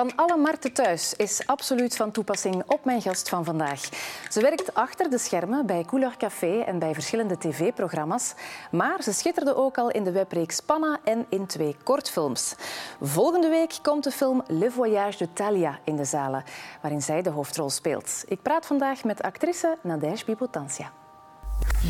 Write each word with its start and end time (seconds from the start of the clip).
Van 0.00 0.16
alle 0.16 0.36
markten 0.36 0.72
thuis 0.72 1.14
is 1.16 1.46
absoluut 1.46 1.96
van 1.96 2.10
toepassing 2.10 2.62
op 2.66 2.84
mijn 2.84 3.02
gast 3.02 3.28
van 3.28 3.44
vandaag. 3.44 3.80
Ze 4.28 4.40
werkt 4.40 4.74
achter 4.74 5.10
de 5.10 5.18
schermen 5.18 5.66
bij 5.66 5.84
Couleur 5.84 6.16
Café 6.16 6.60
en 6.60 6.78
bij 6.78 6.94
verschillende 6.94 7.38
tv-programma's. 7.38 8.34
Maar 8.70 9.02
ze 9.02 9.12
schitterde 9.12 9.54
ook 9.54 9.78
al 9.78 9.90
in 9.90 10.04
de 10.04 10.12
webreeks 10.12 10.60
Panna 10.60 10.98
en 11.04 11.26
in 11.28 11.46
twee 11.46 11.76
kortfilms. 11.84 12.54
Volgende 13.00 13.48
week 13.48 13.78
komt 13.82 14.04
de 14.04 14.10
film 14.10 14.42
Le 14.46 14.70
Voyage 14.70 15.18
de 15.18 15.32
Thalia 15.32 15.78
in 15.84 15.96
de 15.96 16.04
zalen, 16.04 16.44
waarin 16.82 17.02
zij 17.02 17.22
de 17.22 17.30
hoofdrol 17.30 17.70
speelt. 17.70 18.24
Ik 18.28 18.42
praat 18.42 18.66
vandaag 18.66 19.04
met 19.04 19.22
actrice 19.22 19.76
Nadège 19.82 20.24
Bibotantia. 20.24 20.92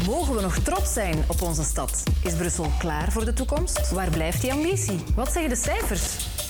Mogen 0.06 0.34
we 0.34 0.40
nog 0.40 0.58
trots 0.58 0.92
zijn 0.92 1.24
op 1.28 1.42
onze 1.42 1.64
stad? 1.64 2.02
Is 2.24 2.34
Brussel 2.34 2.66
klaar 2.78 3.12
voor 3.12 3.24
de 3.24 3.32
toekomst? 3.32 3.90
Waar 3.90 4.10
blijft 4.10 4.40
die 4.40 4.52
ambitie? 4.52 5.04
Wat 5.14 5.32
zeggen 5.32 5.50
de 5.50 5.56
cijfers? 5.56 6.49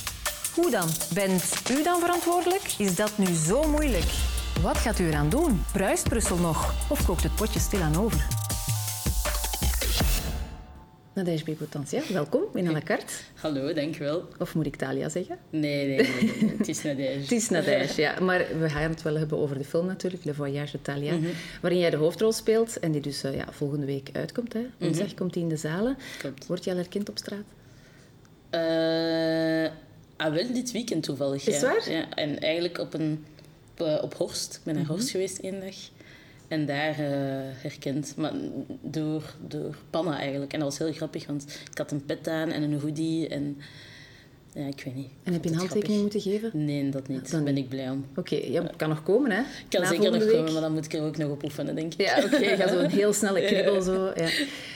Hoe 0.55 0.71
dan? 0.71 0.89
Bent 1.15 1.63
u 1.71 1.83
dan 1.83 2.01
verantwoordelijk? 2.01 2.63
Is 2.79 2.97
dat 2.97 3.19
nu 3.19 3.27
zo 3.27 3.69
moeilijk? 3.69 4.13
Wat 4.63 4.77
gaat 4.77 4.99
u 4.99 5.07
eraan 5.07 5.29
doen? 5.29 5.63
Bruist 5.73 6.09
Brussel 6.09 6.37
nog? 6.37 6.91
Of 6.91 7.07
kookt 7.07 7.23
het 7.23 7.35
potje 7.35 7.61
stilaan 7.61 7.97
over? 7.97 8.27
Nadège 11.15 11.45
Bibotantia, 11.45 12.03
welkom 12.13 12.43
in 12.55 12.69
à 12.69 12.73
la 12.73 12.81
carte. 12.81 13.13
Hallo, 13.35 13.73
dankjewel. 13.73 14.29
Of 14.39 14.55
moet 14.55 14.67
ik 14.67 14.77
Talia 14.77 15.09
zeggen? 15.09 15.39
Nee, 15.51 15.87
nee, 15.87 15.97
nee, 15.97 16.37
nee. 16.41 16.55
het 16.59 16.69
is 16.69 16.83
Nadège. 16.83 17.21
het 17.21 17.33
is 17.33 17.49
Nadège, 17.49 18.01
ja. 18.01 18.21
Maar 18.21 18.47
we 18.59 18.69
gaan 18.69 18.91
het 18.91 19.03
wel 19.03 19.17
hebben 19.17 19.39
over 19.39 19.59
de 19.59 19.65
film 19.65 19.87
natuurlijk, 19.87 20.25
Le 20.25 20.35
Voyage 20.35 20.73
de 20.73 20.83
Talia, 20.83 21.19
waarin 21.61 21.79
jij 21.79 21.91
de 21.91 21.97
hoofdrol 21.97 22.33
speelt 22.33 22.79
en 22.79 22.93
die 22.93 23.01
dus 23.01 23.25
uh, 23.25 23.35
ja, 23.35 23.45
volgende 23.51 23.87
week 23.87 24.09
uitkomt. 24.13 24.53
Hè. 24.53 24.67
Woensdag 24.79 25.07
mm 25.07 25.15
komt 25.17 25.33
die 25.33 25.43
in 25.43 25.49
de 25.49 25.57
zalen. 25.57 25.97
Klopt. 26.19 26.47
Word 26.47 26.65
je 26.65 26.71
al 26.71 26.77
herkend 26.77 27.09
op 27.09 27.19
straat? 27.19 27.45
Uh, 28.51 29.71
ah, 30.21 30.33
wel 30.33 30.53
dit 30.53 30.73
weekend 30.73 31.03
toevallig, 31.03 31.47
Is 31.47 31.61
ja. 31.61 31.67
waar? 31.67 31.91
ja. 31.91 32.11
En 32.11 32.39
eigenlijk 32.39 32.79
op, 32.79 32.95
een, 32.95 33.25
op, 33.73 33.87
uh, 33.87 33.99
op 34.03 34.15
Horst. 34.15 34.55
Ik 34.55 34.61
ben 34.65 34.75
naar 34.75 34.87
Horst 34.87 35.11
geweest 35.11 35.39
één 35.39 35.61
dag. 35.61 35.75
En 36.49 36.67
daar 36.67 36.91
uh, 36.91 37.07
herkend. 37.63 38.17
Maar 38.17 38.33
door, 38.81 39.35
door 39.47 39.77
Panna 39.91 40.19
eigenlijk. 40.19 40.53
En 40.53 40.61
dat 40.61 40.69
was 40.69 40.79
heel 40.79 40.97
grappig, 40.97 41.27
want 41.27 41.61
ik 41.71 41.79
had 41.79 41.91
een 41.91 42.05
pet 42.05 42.29
aan 42.29 42.51
en 42.51 42.63
een 42.63 42.81
hoodie. 42.81 43.29
En 43.29 43.61
ja, 44.53 44.67
ik 44.67 44.83
weet 44.85 44.95
niet. 44.95 45.09
En 45.23 45.33
heb 45.33 45.45
je 45.45 45.51
een 45.51 45.57
handtekening 45.57 46.01
moeten 46.01 46.21
geven? 46.21 46.51
Nee, 46.65 46.89
dat 46.89 47.09
niet. 47.09 47.31
Daar 47.31 47.43
ben 47.43 47.57
ik 47.57 47.69
blij 47.69 47.91
om. 47.91 48.07
Oké, 48.17 48.35
okay, 48.35 48.51
ja, 48.51 48.71
kan 48.77 48.89
nog 48.89 49.03
komen, 49.03 49.31
hè? 49.31 49.43
Kan 49.69 49.81
Na 49.81 49.87
zeker 49.87 50.11
nog 50.11 50.25
week. 50.25 50.33
komen, 50.33 50.53
maar 50.53 50.63
dan 50.63 50.73
moet 50.73 50.85
ik 50.85 50.93
er 50.93 51.03
ook 51.03 51.17
nog 51.17 51.31
op 51.31 51.45
oefenen, 51.45 51.75
denk 51.75 51.93
ik. 51.93 52.01
Ja, 52.01 52.17
oké. 52.25 52.35
Okay. 52.35 52.57
Ga 52.57 52.69
zo 52.69 52.79
een 52.79 52.91
heel 52.91 53.13
snelle 53.13 53.45
kribbel 53.51 53.83
zo. 53.83 54.13
Ja. 54.15 54.29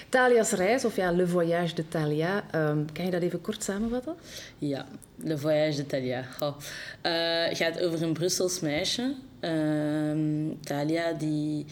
Thalia's 0.08 0.50
reis, 0.50 0.84
of 0.84 0.96
ja, 0.96 1.12
Le 1.12 1.26
Voyage 1.26 1.74
de 1.74 1.88
Thalia. 1.88 2.44
Um, 2.54 2.92
kan 2.92 3.04
je 3.04 3.10
dat 3.10 3.22
even 3.22 3.40
kort 3.40 3.62
samenvatten? 3.62 4.14
Ja, 4.58 4.86
Le 5.16 5.38
Voyage 5.38 5.76
de 5.76 5.86
Thalia. 5.86 6.24
Oh. 6.38 6.56
Uh, 7.02 7.56
gaat 7.56 7.80
over 7.80 8.02
een 8.02 8.12
Brussels 8.12 8.60
meisje, 8.60 9.14
uh, 9.40 10.50
Thalia, 10.60 11.12
die 11.12 11.66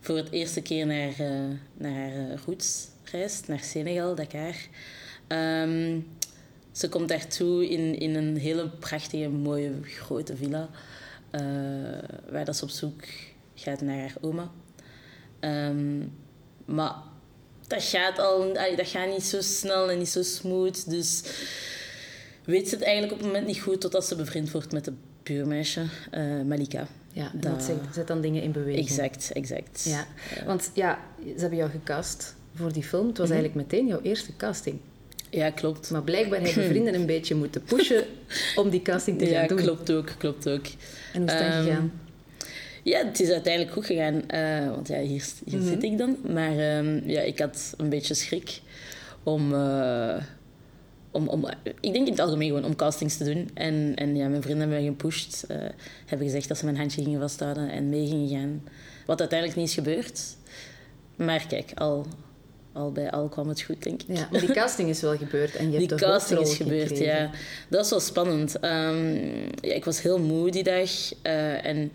voor 0.00 0.16
het 0.16 0.30
eerste 0.30 0.62
keer 0.62 0.86
naar, 0.86 1.14
uh, 1.20 1.28
naar 1.76 1.92
haar 1.92 2.40
roots 2.46 2.88
reist, 3.04 3.48
naar 3.48 3.60
Senegal, 3.60 4.14
Dakar. 4.14 4.54
Um, 5.28 6.06
ze 6.76 6.88
komt 6.88 7.08
daartoe 7.08 7.68
in, 7.68 7.98
in 7.98 8.14
een 8.14 8.36
hele 8.36 8.68
prachtige, 8.68 9.28
mooie, 9.28 9.72
grote 9.82 10.36
villa. 10.36 10.68
Uh, 11.32 11.40
waar 12.30 12.44
dat 12.44 12.56
ze 12.56 12.64
op 12.64 12.70
zoek 12.70 13.04
gaat 13.54 13.80
naar 13.80 13.98
haar 13.98 14.14
oma. 14.20 14.50
Um, 15.40 16.12
maar 16.64 16.94
dat 17.66 17.82
gaat, 17.82 18.18
al, 18.18 18.52
dat 18.52 18.88
gaat 18.88 19.08
niet 19.08 19.22
zo 19.22 19.40
snel 19.40 19.90
en 19.90 19.98
niet 19.98 20.08
zo 20.08 20.22
smooth. 20.22 20.90
Dus 20.90 21.22
weet 22.44 22.68
ze 22.68 22.74
het 22.74 22.84
eigenlijk 22.84 23.12
op 23.12 23.18
het 23.18 23.26
moment 23.26 23.46
niet 23.46 23.60
goed... 23.60 23.80
totdat 23.80 24.06
ze 24.06 24.16
bevriend 24.16 24.50
wordt 24.50 24.72
met 24.72 24.84
de 24.84 24.92
buurmeisje, 25.22 25.84
uh, 26.14 26.42
Malika. 26.42 26.86
Ja, 27.12 27.32
en 27.32 27.40
dat 27.40 27.62
zet, 27.62 27.76
zet 27.92 28.06
dan 28.06 28.20
dingen 28.20 28.42
in 28.42 28.52
beweging. 28.52 28.88
Exact, 28.88 29.32
exact. 29.32 29.84
Ja. 29.84 30.06
Want 30.46 30.70
ja, 30.74 30.98
ze 31.24 31.40
hebben 31.40 31.58
jou 31.58 31.70
gecast 31.70 32.34
voor 32.54 32.72
die 32.72 32.82
film. 32.82 33.06
Het 33.06 33.18
was 33.18 33.28
mm 33.28 33.34
-hmm. 33.34 33.42
eigenlijk 33.42 33.70
meteen 33.70 33.86
jouw 33.86 34.00
eerste 34.00 34.36
casting. 34.36 34.80
Ja, 35.36 35.50
klopt. 35.50 35.90
Maar 35.90 36.02
blijkbaar 36.02 36.40
hebben 36.40 36.64
vrienden 36.72 36.94
een 36.94 37.06
beetje 37.06 37.34
moeten 37.34 37.62
pushen 37.62 38.04
om 38.54 38.70
die 38.70 38.82
casting 38.82 39.18
te 39.18 39.24
gaan 39.26 39.42
ja, 39.42 39.48
doen. 39.48 39.58
Ja, 39.58 39.64
klopt 39.64 39.92
ook, 39.92 40.14
klopt 40.18 40.48
ook. 40.48 40.64
En 41.12 41.20
hoe 41.20 41.30
is 41.30 41.32
het 41.32 41.54
um, 41.54 41.62
gegaan? 41.62 41.92
Ja, 42.82 43.06
het 43.06 43.20
is 43.20 43.30
uiteindelijk 43.30 43.72
goed 43.72 43.86
gegaan. 43.86 44.22
Uh, 44.34 44.70
want 44.70 44.88
ja, 44.88 44.98
hier, 45.00 45.24
hier 45.44 45.58
mm 45.58 45.60
-hmm. 45.60 45.68
zit 45.68 45.82
ik 45.82 45.98
dan. 45.98 46.16
Maar 46.32 46.78
um, 46.78 47.02
ja, 47.06 47.20
ik 47.20 47.38
had 47.38 47.74
een 47.76 47.88
beetje 47.88 48.14
schrik 48.14 48.60
om... 49.22 49.52
Uh, 49.52 50.16
om, 51.10 51.28
om, 51.28 51.44
ik 51.80 51.92
denk 51.92 52.06
in 52.06 52.12
het 52.12 52.20
algemeen 52.20 52.48
gewoon 52.48 52.64
om 52.64 52.76
castings 52.76 53.16
te 53.16 53.24
doen. 53.24 53.50
En, 53.54 53.92
en 53.94 54.16
ja, 54.16 54.28
mijn 54.28 54.42
vrienden 54.42 54.68
hebben 54.68 54.84
me 54.84 54.90
gepusht. 54.90 55.44
Uh, 55.50 55.56
hebben 56.06 56.26
gezegd 56.26 56.48
dat 56.48 56.58
ze 56.58 56.64
mijn 56.64 56.76
handje 56.76 57.02
gingen 57.02 57.20
vasthouden 57.20 57.70
en 57.70 57.88
mee 57.88 58.06
gingen 58.06 58.28
gaan. 58.28 58.62
Wat 59.06 59.20
uiteindelijk 59.20 59.58
niet 59.58 59.68
is 59.68 59.74
gebeurd. 59.74 60.22
Maar 61.16 61.46
kijk, 61.46 61.72
al, 61.74 62.06
al 62.76 62.92
bij 62.92 63.10
al 63.10 63.28
kwam 63.28 63.48
het 63.48 63.60
goed, 63.60 63.82
denk 63.82 64.02
ik. 64.02 64.16
Ja, 64.16 64.28
maar 64.30 64.40
die 64.40 64.52
casting 64.52 64.88
is 64.88 65.00
wel 65.00 65.16
gebeurd. 65.16 65.56
En 65.56 65.70
je 65.70 65.78
die 65.78 65.86
hebt 65.88 66.00
casting 66.00 66.40
is 66.40 66.56
gekregen. 66.56 66.86
gebeurd, 66.86 67.04
ja. 67.04 67.30
Dat 67.68 67.80
was 67.80 67.90
wel 67.90 68.00
spannend. 68.00 68.64
Um, 68.64 69.14
ja, 69.60 69.74
ik 69.74 69.84
was 69.84 70.02
heel 70.02 70.18
moe 70.18 70.50
die 70.50 70.62
dag. 70.62 70.90
Uh, 71.22 71.66
en 71.66 71.92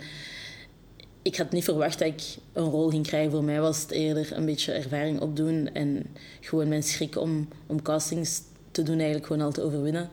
ik 1.21 1.37
had 1.37 1.51
niet 1.51 1.63
verwacht 1.63 1.99
dat 1.99 2.07
ik 2.07 2.21
een 2.53 2.69
rol 2.69 2.89
ging 2.89 3.07
krijgen. 3.07 3.31
Voor 3.31 3.43
mij 3.43 3.59
was 3.59 3.81
het 3.81 3.91
eerder 3.91 4.29
een 4.33 4.45
beetje 4.45 4.71
ervaring 4.71 5.19
opdoen. 5.19 5.69
En 5.73 6.05
gewoon 6.39 6.67
mijn 6.67 6.83
schrik 6.83 7.17
om, 7.17 7.47
om 7.67 7.81
castings 7.81 8.41
te 8.71 8.83
doen 8.83 8.95
eigenlijk 8.95 9.25
gewoon 9.25 9.41
al 9.41 9.51
te 9.51 9.61
overwinnen. 9.61 10.09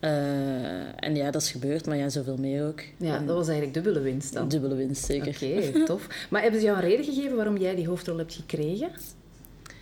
Uh, 0.00 1.04
en 1.04 1.14
ja, 1.14 1.30
dat 1.30 1.42
is 1.42 1.50
gebeurd, 1.50 1.86
maar 1.86 1.96
ja, 1.96 2.08
zoveel 2.08 2.36
meer 2.36 2.66
ook. 2.66 2.80
Ja, 2.96 3.16
en 3.16 3.26
dat 3.26 3.36
was 3.36 3.48
eigenlijk 3.48 3.74
dubbele 3.74 4.00
winst 4.00 4.32
dan. 4.32 4.48
Dubbele 4.48 4.74
winst, 4.74 5.04
zeker. 5.04 5.28
Oké, 5.28 5.68
okay, 5.68 5.84
tof. 5.84 6.26
Maar 6.30 6.42
hebben 6.42 6.60
ze 6.60 6.66
jou 6.66 6.78
een 6.78 6.88
reden 6.88 7.04
gegeven 7.04 7.36
waarom 7.36 7.56
jij 7.56 7.74
die 7.74 7.88
hoofdrol 7.88 8.18
hebt 8.18 8.34
gekregen? 8.34 8.90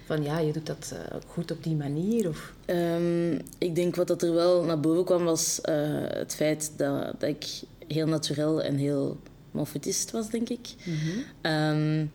Van 0.08 0.22
ja, 0.22 0.38
je 0.38 0.52
doet 0.52 0.66
dat 0.66 0.92
uh, 0.94 1.20
goed 1.26 1.50
op 1.50 1.62
die 1.62 1.74
manier? 1.74 2.28
Of? 2.28 2.52
Um, 2.66 3.40
ik 3.58 3.74
denk 3.74 3.96
wat 3.96 4.06
dat 4.06 4.22
er 4.22 4.34
wel 4.34 4.64
naar 4.64 4.80
boven 4.80 5.04
kwam, 5.04 5.24
was 5.24 5.60
uh, 5.68 5.74
het 6.08 6.34
feit 6.34 6.72
dat, 6.76 7.20
dat 7.20 7.28
ik 7.28 7.46
heel 7.88 8.06
natuurlijk 8.06 8.66
en 8.66 8.76
heel 8.76 9.16
mofetist 9.50 10.10
was, 10.10 10.30
denk 10.30 10.48
ik. 10.48 10.68
Mhm. 10.84 10.90
Mm 10.90 11.24
-hmm. 11.42 11.52
um, 11.52 12.10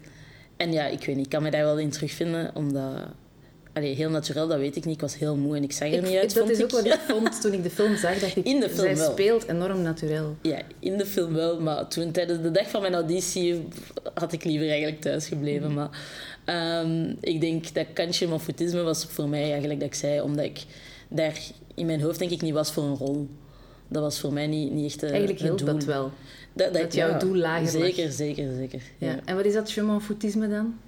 en 0.58 0.72
ja, 0.72 0.86
ik 0.86 1.06
weet 1.06 1.16
niet, 1.16 1.26
ik 1.26 1.32
kan 1.32 1.44
me 1.44 1.52
daar 1.52 1.64
wel 1.64 1.80
in 1.80 1.90
terugvinden, 1.90 2.56
omdat... 2.56 3.00
Allee, 3.74 3.96
heel 3.96 4.10
natuurlijk, 4.10 4.50
dat 4.50 4.60
weet 4.60 4.76
ik 4.76 4.86
niet. 4.86 4.96
Ik 4.96 5.02
was 5.02 5.18
heel 5.18 5.36
moe 5.36 5.56
en 5.56 5.64
ik 5.64 5.72
zag 5.72 5.88
er 5.88 5.94
ik, 5.94 6.02
niet 6.02 6.18
uit, 6.18 6.34
Dat 6.34 6.50
is 6.50 6.58
ik. 6.58 6.64
ook 6.64 6.72
wat 6.72 6.86
ik 6.86 7.00
vond 7.08 7.42
toen 7.42 7.54
ik 7.54 7.64
de 7.64 7.70
film 7.70 7.96
zag. 7.96 8.20
Dacht 8.20 8.36
ik, 8.36 8.46
in 8.46 8.60
de 8.60 8.70
film 8.70 8.86
zij 8.86 8.96
wel. 8.96 9.12
speelt 9.12 9.48
enorm 9.48 9.82
natuurlijk. 9.82 10.28
Ja, 10.42 10.62
in 10.80 10.98
de 10.98 11.06
film 11.06 11.34
wel. 11.34 11.62
Maar 11.62 11.88
toen, 11.88 12.12
tijdens 12.12 12.42
de 12.42 12.52
dag 12.52 12.70
van 12.70 12.82
mijn 12.82 12.94
auditie, 12.94 13.68
had 14.14 14.34
ik 14.34 14.44
liever 14.44 14.68
eigenlijk 14.68 15.02
thuis 15.02 15.28
gebleven. 15.28 15.70
Mm. 15.70 15.74
Maar 15.74 15.90
um, 16.82 17.18
ik 17.20 17.42
denk 17.42 17.74
dat 17.74 17.86
kantje 17.94 18.28
mofetisme 18.28 18.82
was 18.82 19.06
voor 19.06 19.30
mij 19.30 19.52
eigenlijk 19.52 19.80
dat 19.80 19.90
ik 19.90 19.96
zei, 19.96 20.22
omdat 20.22 20.46
ik 20.46 20.64
daar 21.08 21.40
in 21.76 21.86
mijn 21.86 22.02
hoofd 22.02 22.20
denk 22.20 22.32
ik 22.32 22.42
niet 22.42 22.54
was 22.54 22.72
voor 22.72 22.84
een 22.84 22.96
rol. 22.96 23.28
Dat 23.88 24.02
was 24.02 24.20
voor 24.20 24.34
mij 24.34 24.48
niet, 24.48 24.72
niet 24.72 24.86
echt 24.86 25.04
uh, 25.04 25.10
Eigenlijk 25.10 25.58
doel. 25.58 25.66
dat 25.68 25.84
wel. 25.84 26.12
Dat, 26.54 26.74
dat, 26.74 26.82
dat 26.82 26.94
jouw 26.94 27.10
ja, 27.10 27.18
doel 27.18 27.36
lager 27.36 27.68
zeker, 27.68 28.04
lag. 28.04 28.14
Zeker, 28.14 28.54
zeker, 28.56 28.82
ja. 28.98 29.08
ja. 29.08 29.20
En 29.26 29.36
wat 29.36 29.46
is 29.46 29.54
dat 29.54 29.72
je 29.72 29.82
mofetisme 29.82 30.50
dan? 30.50 30.80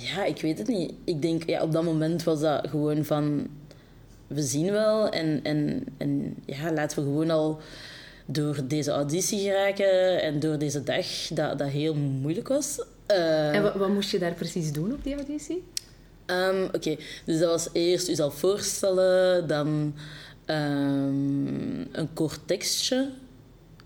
Ja, 0.00 0.24
ik 0.24 0.40
weet 0.40 0.58
het 0.58 0.68
niet. 0.68 0.92
Ik 1.04 1.22
denk, 1.22 1.42
ja, 1.46 1.62
op 1.62 1.72
dat 1.72 1.84
moment 1.84 2.22
was 2.22 2.40
dat 2.40 2.68
gewoon 2.68 3.04
van... 3.04 3.48
We 4.26 4.42
zien 4.42 4.72
wel 4.72 5.08
en, 5.08 5.40
en, 5.42 5.84
en 5.96 6.36
ja, 6.44 6.72
laten 6.72 6.98
we 6.98 7.04
gewoon 7.04 7.30
al 7.30 7.60
door 8.26 8.60
deze 8.64 8.90
auditie 8.90 9.38
geraken 9.38 10.22
en 10.22 10.40
door 10.40 10.58
deze 10.58 10.82
dag, 10.82 11.06
dat, 11.30 11.58
dat 11.58 11.68
heel 11.68 11.94
moeilijk 11.94 12.48
was. 12.48 12.84
Uh, 13.10 13.54
en 13.54 13.62
wat, 13.62 13.74
wat, 13.74 13.88
moest 13.88 14.10
je 14.10 14.18
daar 14.18 14.34
precies 14.34 14.72
doen 14.72 14.92
op 14.92 15.04
die 15.04 15.14
auditie? 15.14 15.64
Um, 16.26 16.64
Oké, 16.64 16.76
okay. 16.76 16.98
dus 17.24 17.38
dat 17.38 17.50
was 17.50 17.68
eerst 17.72 18.06
jezelf 18.06 18.34
voorstellen, 18.34 19.48
dan 19.48 19.94
um, 20.46 21.88
een 21.92 22.12
kort 22.14 22.40
tekstje 22.46 23.10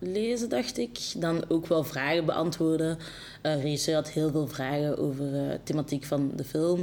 lezen, 0.03 0.49
dacht 0.49 0.79
ik. 0.79 0.99
Dan 1.17 1.45
ook 1.49 1.67
wel 1.67 1.85
vragen 1.85 2.25
beantwoorden. 2.25 2.99
Uh, 3.43 3.63
regisseur 3.63 3.95
had 3.95 4.11
heel 4.11 4.31
veel 4.31 4.47
vragen 4.47 4.99
over 4.99 5.31
de 5.31 5.47
uh, 5.49 5.55
thematiek 5.65 6.05
van 6.05 6.33
de 6.37 6.45
film. 6.45 6.81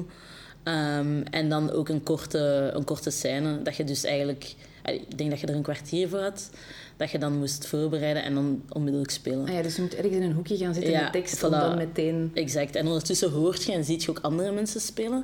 Um, 0.64 1.24
en 1.24 1.50
dan 1.50 1.72
ook 1.72 1.90
een 1.90 2.04
korte, 2.04 2.72
een 2.74 2.84
korte 2.84 3.10
scène. 3.10 3.62
Dat 3.62 3.76
je 3.76 3.84
dus 3.84 4.04
eigenlijk... 4.04 4.56
Ik 4.90 5.18
denk 5.18 5.30
dat 5.30 5.40
je 5.40 5.48
er 5.48 5.56
een 5.56 5.62
kwartier 5.62 6.10
voor 6.10 6.20
had. 6.20 6.50
Dat 6.98 7.12
je 7.12 7.18
dan 7.18 7.38
moest 7.38 7.68
voorbereiden 7.68 8.24
en 8.24 8.34
dan 8.34 8.64
onmiddellijk 8.70 9.12
spelen. 9.12 9.48
Ah 9.48 9.54
ja, 9.54 9.62
dus 9.62 9.76
je 9.76 9.82
moet 9.82 9.96
ergens 9.96 10.16
in 10.16 10.22
een 10.22 10.32
hoekje 10.32 10.58
gaan 10.58 10.74
zitten 10.74 10.92
ja, 10.92 11.02
met 11.02 11.12
tekst 11.12 11.38
voilà. 11.38 11.44
om 11.44 11.52
dan 11.52 11.78
meteen... 11.78 12.32
Exact. 12.34 12.76
En 12.76 12.88
ondertussen 12.88 13.32
hoort 13.32 13.64
je 13.64 13.72
en 13.72 13.84
ziet 13.84 14.04
je 14.04 14.10
ook 14.10 14.20
andere 14.20 14.52
mensen 14.52 14.82
spelen. 14.82 15.24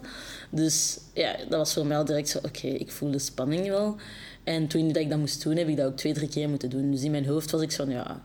Dus 0.50 1.00
ja, 1.14 1.36
dat 1.50 1.58
was 1.58 1.74
voor 1.74 1.86
mij 1.86 1.98
al 1.98 2.06
direct 2.06 2.30
zo... 2.30 2.38
Oké, 2.38 2.48
okay, 2.48 2.72
ik 2.72 2.92
voel 2.92 3.12
de 3.12 3.20
spanning 3.20 3.68
wel. 3.68 3.96
En 4.44 4.68
toen 4.68 4.88
dat 4.88 4.98
ik 4.98 5.10
dat 5.10 5.20
moest 5.20 5.44
doen, 5.44 5.56
heb 5.56 5.68
ik 5.68 5.78
dat 5.78 5.86
ook 5.86 5.98
twee, 5.98 6.14
drie 6.14 6.30
keer 6.30 6.50
moeten 6.50 6.70
doen. 6.70 6.92
Dus 6.92 7.04
in 7.04 7.12
mijn 7.12 7.28
hoofd 7.28 7.52
was 7.52 7.62
ik 7.62 7.72
zo 7.72 7.84
van, 7.84 7.94
ja, 7.94 8.24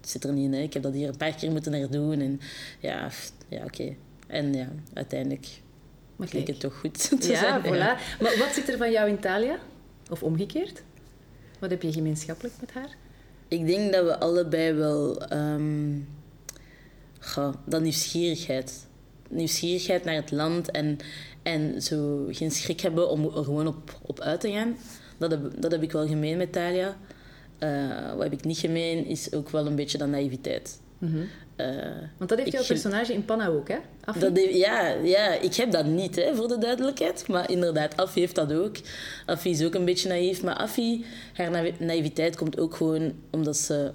het 0.00 0.10
zit 0.10 0.24
er 0.24 0.32
niet 0.32 0.44
in. 0.44 0.52
Hè. 0.52 0.60
Ik 0.60 0.72
heb 0.72 0.82
dat 0.82 0.92
hier 0.92 1.08
een 1.08 1.16
paar 1.16 1.34
keer 1.34 1.50
moeten 1.50 1.72
herdoen. 1.72 2.20
En 2.20 2.40
ja, 2.80 3.10
ja 3.48 3.58
oké. 3.58 3.66
Okay. 3.66 3.96
En 4.26 4.54
ja, 4.54 4.68
uiteindelijk 4.92 5.46
maar 6.20 6.28
bleek 6.28 6.46
het 6.46 6.60
toch 6.60 6.78
goed 6.78 7.08
te 7.20 7.30
ja, 7.30 7.38
zijn. 7.38 7.62
Voilà. 7.62 7.76
Ja, 7.76 7.96
Maar 8.20 8.38
wat 8.38 8.52
zit 8.54 8.68
er 8.68 8.78
van 8.78 8.90
jou 8.90 9.08
in 9.08 9.18
Thalia? 9.18 9.58
Of 10.10 10.22
omgekeerd? 10.22 10.82
Wat 11.58 11.70
heb 11.70 11.82
je 11.82 11.92
gemeenschappelijk 11.92 12.54
met 12.60 12.72
haar? 12.72 12.96
Ik 13.48 13.66
denk 13.66 13.92
dat 13.92 14.04
we 14.04 14.18
allebei 14.18 14.72
wel... 14.72 15.32
Um, 15.32 16.08
goh, 17.20 17.54
dat 17.66 17.82
nieuwsgierigheid. 17.82 18.86
Nieuwsgierigheid 19.28 20.04
naar 20.04 20.14
het 20.14 20.30
land 20.30 20.70
en, 20.70 20.98
en 21.42 21.82
zo 21.82 22.26
geen 22.30 22.50
schrik 22.50 22.80
hebben 22.80 23.10
om 23.10 23.24
er 23.24 23.44
gewoon 23.44 23.66
op, 23.66 24.00
op 24.02 24.20
uit 24.20 24.40
te 24.40 24.50
gaan. 24.50 24.76
Dat 25.18 25.30
heb, 25.30 25.60
dat 25.62 25.72
heb 25.72 25.82
ik 25.82 25.92
wel 25.92 26.06
gemeen 26.06 26.36
met 26.36 26.52
Talia. 26.52 26.96
Uh, 27.58 28.12
wat 28.14 28.22
heb 28.22 28.32
ik 28.32 28.44
niet 28.44 28.58
gemeen, 28.58 29.06
is 29.06 29.32
ook 29.32 29.50
wel 29.50 29.66
een 29.66 29.76
beetje 29.76 29.98
dat 29.98 30.08
naïviteit. 30.08 30.80
Mm 30.98 31.28
Want 32.16 32.30
dat 32.30 32.38
heeft 32.38 32.52
jouw 32.52 32.64
personage 32.66 33.12
in 33.12 33.24
Panna 33.24 33.46
ook, 33.46 33.68
hè? 33.68 33.76
Dat 34.18 34.40
ja, 34.52 34.88
ja, 35.02 35.32
ik 35.32 35.54
heb 35.54 35.70
dat 35.70 35.86
niet, 35.86 36.16
hè, 36.16 36.34
voor 36.34 36.48
de 36.48 36.58
duidelijkheid. 36.58 37.28
Maar 37.28 37.50
inderdaad, 37.50 37.96
Affie 37.96 38.22
heeft 38.22 38.34
dat 38.34 38.52
ook. 38.52 38.76
Affie 39.26 39.52
is 39.52 39.64
ook 39.64 39.74
een 39.74 39.84
beetje 39.84 40.08
naïef. 40.08 40.42
Maar 40.42 40.54
Affie, 40.54 41.04
haar 41.34 41.72
naïviteit 41.78 42.36
komt 42.36 42.58
ook 42.58 42.74
gewoon 42.74 43.12
omdat 43.30 43.56
ze, 43.56 43.92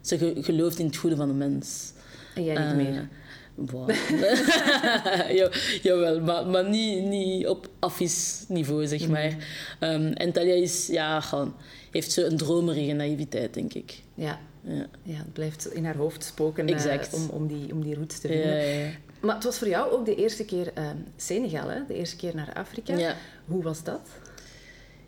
ze 0.00 0.32
gelooft 0.40 0.78
in 0.78 0.86
het 0.86 0.96
goede 0.96 1.16
van 1.16 1.28
de 1.28 1.34
mens. 1.34 1.92
En 2.34 2.44
jij 2.44 2.58
niet 2.58 2.70
uh, 2.70 2.76
meer? 2.76 3.08
ja, 5.38 5.50
jawel, 5.82 6.20
maar, 6.20 6.46
maar 6.46 6.68
niet, 6.68 7.04
niet 7.04 7.46
op 7.46 7.68
affies 7.78 8.44
niveau, 8.48 8.86
zeg 8.86 9.00
mhm. 9.00 9.10
maar. 9.10 9.36
Um, 9.80 10.12
en 10.12 10.32
Talia 10.32 10.54
is, 10.54 10.86
ja, 10.86 11.20
gewoon, 11.20 11.54
heeft 11.90 12.12
zo 12.12 12.22
een 12.22 12.36
dromerige 12.36 12.92
naïviteit, 12.92 13.54
denk 13.54 13.74
ik. 13.74 14.02
Ja. 14.14 14.40
Ja. 14.60 14.86
ja, 15.02 15.16
het 15.16 15.32
blijft 15.32 15.74
in 15.74 15.84
haar 15.84 15.96
hoofd 15.96 16.24
spoken 16.24 16.68
uh, 16.68 17.02
om, 17.12 17.28
om, 17.28 17.46
die, 17.46 17.72
om 17.72 17.82
die 17.82 17.94
roots 17.94 18.18
te 18.18 18.28
vinden. 18.28 18.56
Ja, 18.56 18.80
ja, 18.84 18.90
maar 19.20 19.34
het 19.34 19.44
was 19.44 19.58
voor 19.58 19.68
jou 19.68 19.92
ook 19.92 20.04
de 20.04 20.14
eerste 20.14 20.44
keer 20.44 20.72
uh, 20.78 20.90
Senegal, 21.16 21.68
hè? 21.68 21.86
de 21.86 21.94
eerste 21.94 22.16
keer 22.16 22.34
naar 22.34 22.52
Afrika. 22.52 23.14
Hoe 23.44 23.62
was 23.62 23.82
dat? 23.82 24.08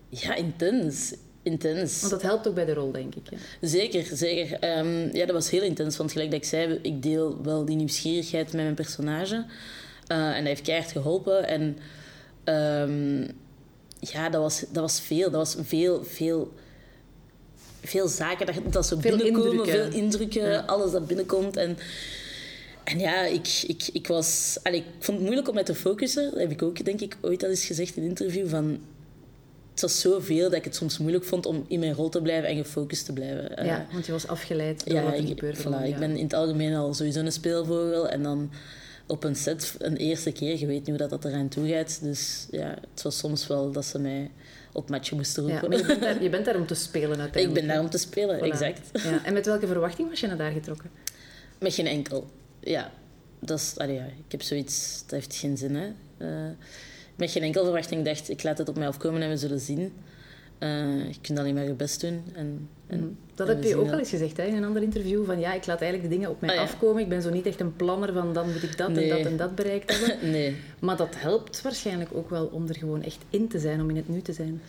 Ja, 0.09 0.35
intens 0.35 1.13
intens. 1.43 1.99
Want 1.99 2.11
dat 2.11 2.21
helpt 2.21 2.47
ook 2.47 2.55
bij 2.55 2.65
de 2.65 2.73
rol, 2.73 2.91
denk 2.91 3.15
ik. 3.15 3.23
Zeker, 3.61 4.17
zeker. 4.17 4.59
Ehm, 4.59 5.15
ja, 5.15 5.25
dat 5.25 5.35
was 5.35 5.49
heel 5.49 5.61
intens. 5.61 5.97
Want 5.97 6.11
gelijk 6.11 6.31
dat 6.31 6.39
ik 6.39 6.47
zei, 6.47 6.79
ik 6.81 7.03
deel 7.03 7.43
wel 7.43 7.65
die 7.65 7.75
nieuwsgierigheid 7.75 8.53
met 8.53 8.63
mijn 8.63 8.75
personage. 8.75 9.35
Uh, 9.35 10.27
en 10.27 10.37
dat 10.37 10.45
heeft 10.45 10.61
keihard 10.61 10.91
geholpen. 10.91 11.47
En 11.47 11.77
um, 12.55 13.27
ja, 13.99 14.29
dat 14.29 14.41
was, 14.41 14.59
dat 14.59 14.83
was 14.83 15.01
veel. 15.01 15.31
Dat 15.31 15.53
was 15.53 15.65
veel, 15.67 16.03
veel, 16.03 16.53
veel 17.93 18.07
zaken 18.07 18.45
dat, 18.45 18.55
dat 18.69 18.85
zo 18.87 18.99
veel 18.99 19.17
binnenkomen. 19.17 19.51
Indrukken. 19.51 19.91
Veel 19.91 20.01
indrukken, 20.01 20.67
alles 20.67 20.91
dat 20.91 21.07
binnenkomt. 21.07 21.57
En, 21.57 21.77
en 22.83 22.99
ja, 22.99 23.25
ik, 23.25 23.63
ik, 23.67 23.89
ik 23.93 24.07
was... 24.07 24.57
Allee, 24.63 24.79
ik 24.79 24.85
vond 24.99 25.17
het 25.17 25.25
moeilijk 25.25 25.47
om 25.47 25.53
mij 25.53 25.63
te 25.63 25.75
focussen. 25.75 26.31
Dat 26.31 26.39
heb 26.39 26.51
ik 26.51 26.61
ook, 26.61 26.85
denk 26.85 27.01
ik, 27.01 27.17
ooit 27.21 27.43
al 27.43 27.49
eens 27.49 27.65
gezegd 27.65 27.95
in 27.95 28.03
een 28.03 28.09
interview. 28.09 28.47
Van, 28.47 28.79
het 29.71 29.81
was 29.81 29.99
zoveel 29.99 30.49
dat 30.49 30.57
ik 30.57 30.63
het 30.63 30.75
soms 30.75 30.97
moeilijk 30.97 31.23
vond 31.23 31.45
om 31.45 31.65
in 31.67 31.79
mijn 31.79 31.93
rol 31.93 32.09
te 32.09 32.21
blijven 32.21 32.49
en 32.49 32.57
gefocust 32.57 33.05
te 33.05 33.13
blijven. 33.13 33.57
Eh, 33.57 33.65
ja, 33.65 33.87
want 33.91 34.05
je 34.05 34.11
was 34.11 34.27
afgeleid 34.27 34.85
door 34.85 34.95
ja, 34.95 35.03
wat 35.03 35.13
er 35.13 35.27
gebeurde. 35.27 35.59
Voilà, 35.61 35.87
Ik 35.87 35.97
ben 35.97 36.17
in 36.17 36.23
het 36.23 36.33
algemeen 36.33 36.75
al 36.75 36.93
sowieso 36.93 37.19
een 37.19 37.31
speelvogel. 37.31 38.09
En 38.09 38.23
dan 38.23 38.51
op 39.05 39.23
een 39.23 39.35
set 39.35 39.75
een 39.77 39.97
eerste 39.97 40.31
keer, 40.31 40.59
je 40.59 40.65
weet 40.65 40.77
niet 40.77 40.87
hoe 40.87 40.97
dat, 40.97 41.09
dat 41.09 41.25
eraan 41.25 41.47
toe 41.47 41.67
gaat. 41.67 41.99
Dus 42.01 42.47
ja, 42.51 42.77
het 42.91 43.01
was 43.01 43.17
soms 43.17 43.47
wel 43.47 43.71
dat 43.71 43.85
ze 43.85 43.99
mij 43.99 44.31
op 44.71 44.89
matje 44.89 45.15
moesten 45.15 45.43
roepen. 45.43 45.71
Ja, 45.71 45.77
je, 45.77 45.85
bent 45.85 46.01
daar, 46.01 46.23
je 46.23 46.29
bent 46.29 46.45
daar 46.45 46.55
om 46.55 46.67
te 46.67 46.75
spelen 46.75 47.19
uiteindelijk. 47.19 47.47
Ik 47.47 47.53
ben 47.53 47.67
daar 47.67 47.79
om 47.83 47.89
te 47.89 47.97
spelen, 47.97 48.41
exact. 48.41 49.03
Ja. 49.03 49.25
En 49.25 49.33
met 49.33 49.45
welke 49.45 49.67
verwachting 49.67 50.09
was 50.09 50.19
je 50.19 50.27
naar 50.27 50.37
daar 50.37 50.51
getrokken? 50.51 50.89
Met 51.59 51.73
geen 51.73 51.87
enkel. 51.87 52.29
Ja, 52.59 52.91
dat 53.39 53.59
is, 53.59 53.73
allee, 53.77 53.95
ja, 53.95 54.05
ik 54.05 54.31
heb 54.31 54.41
zoiets, 54.41 55.01
dat 55.01 55.11
heeft 55.11 55.35
geen 55.35 55.57
zin. 55.57 55.75
Hè. 55.75 55.87
Uh, 56.17 56.51
met 57.15 57.31
geen 57.31 57.43
enkele 57.43 57.63
verwachting 57.63 58.05
dacht 58.05 58.29
ik 58.29 58.43
laat 58.43 58.57
het 58.57 58.69
op 58.69 58.75
mij 58.75 58.87
afkomen 58.87 59.21
en 59.21 59.29
we 59.29 59.37
zullen 59.37 59.59
zien. 59.59 59.93
Uh, 60.63 61.07
je 61.07 61.19
kunt 61.21 61.39
alleen 61.39 61.53
maar 61.53 61.63
je 61.63 61.73
best 61.73 62.01
doen. 62.01 62.23
En, 62.33 62.69
en, 62.87 62.99
mhm. 62.99 63.07
dat 63.35 63.47
heb 63.47 63.63
je 63.63 63.75
ook 63.75 63.91
al 63.91 63.99
eens 63.99 64.09
gezegd 64.09 64.37
hè, 64.37 64.43
in 64.43 64.55
een 64.55 64.63
ander 64.63 64.81
interview. 64.81 65.25
Van 65.25 65.39
ja, 65.39 65.53
ik 65.53 65.65
laat 65.65 65.81
eigenlijk 65.81 66.11
de 66.11 66.15
dingen 66.15 66.29
op 66.29 66.41
mij 66.41 66.55
ah, 66.55 66.61
afkomen. 66.61 67.01
Ik 67.01 67.09
ben 67.09 67.21
zo 67.21 67.29
niet 67.29 67.45
echt 67.45 67.59
een 67.59 67.75
planner 67.75 68.13
van 68.13 68.33
dan 68.33 68.51
moet 68.51 68.63
ik 68.63 68.77
dat 68.77 68.97
en 68.97 69.09
dat 69.09 69.25
en 69.25 69.37
dat 69.37 69.55
bereikt 69.55 69.99
hebben. 69.99 70.31
nee. 70.31 70.55
Maar 70.79 70.97
dat 70.97 71.15
helpt 71.17 71.61
waarschijnlijk 71.61 72.09
ook 72.13 72.29
wel 72.29 72.45
om 72.45 72.67
er 72.67 72.77
gewoon 72.77 73.03
echt 73.03 73.17
in 73.29 73.47
te 73.47 73.59
zijn, 73.59 73.81
om 73.81 73.89
in 73.89 73.95
het 73.95 74.09
nu 74.09 74.21
te 74.21 74.33
zijn. 74.33 74.61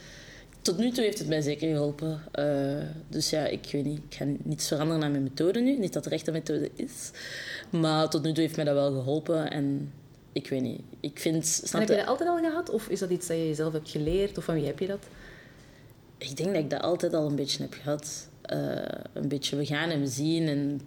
Tot 0.63 0.79
nu 0.79 0.91
toe 0.91 1.05
heeft 1.05 1.19
het 1.19 1.29
mij 1.29 1.41
zeker 1.41 1.69
geholpen. 1.69 2.21
Uh, 2.35 2.77
dus 3.09 3.31
ja, 3.31 3.47
ik 3.47 3.69
weet 3.73 3.85
niet. 3.85 4.01
Ik 4.09 4.15
ga 4.15 4.25
niets 4.43 4.69
veranderen 4.69 5.03
aan 5.03 5.11
mijn 5.11 5.23
methode 5.23 5.61
nu. 5.61 5.79
Niet 5.79 5.93
dat 5.93 6.05
de 6.05 6.11
rechte 6.11 6.31
methode 6.31 6.71
is. 6.75 7.11
Maar 7.71 8.09
tot 8.09 8.23
nu 8.23 8.33
toe 8.33 8.43
heeft 8.43 8.57
mij 8.57 8.65
dat 8.65 8.75
wel 8.75 8.93
geholpen. 8.93 9.51
En 9.51 9.93
ik 10.33 10.49
weet 10.49 10.63
niet. 10.63 10.81
Ik 11.01 11.19
vind, 11.19 11.63
en 11.73 11.79
heb 11.79 11.89
je 11.89 11.97
dat 11.97 12.07
altijd 12.07 12.29
al 12.29 12.39
gehad? 12.39 12.71
Of 12.71 12.89
is 12.89 12.99
dat 12.99 13.11
iets 13.11 13.27
dat 13.27 13.37
je 13.37 13.47
jezelf 13.47 13.73
hebt 13.73 13.91
geleerd? 13.91 14.39
Of 14.39 14.45
van 14.45 14.55
wie 14.55 14.67
heb 14.67 14.79
je 14.79 14.87
dat? 14.87 15.07
Ik 16.19 16.37
denk 16.37 16.49
dat 16.49 16.63
ik 16.63 16.71
dat 16.71 16.83
altijd 16.83 17.15
al 17.15 17.27
een 17.27 17.37
beetje 17.37 17.63
heb 17.63 17.75
gehad. 17.83 18.29
Uh, 18.53 18.83
een 19.13 19.29
beetje 19.29 19.57
we 19.57 19.67
gaan 19.67 19.91
en 19.91 20.01
we 20.01 20.07
zien. 20.07 20.49
En 20.49 20.81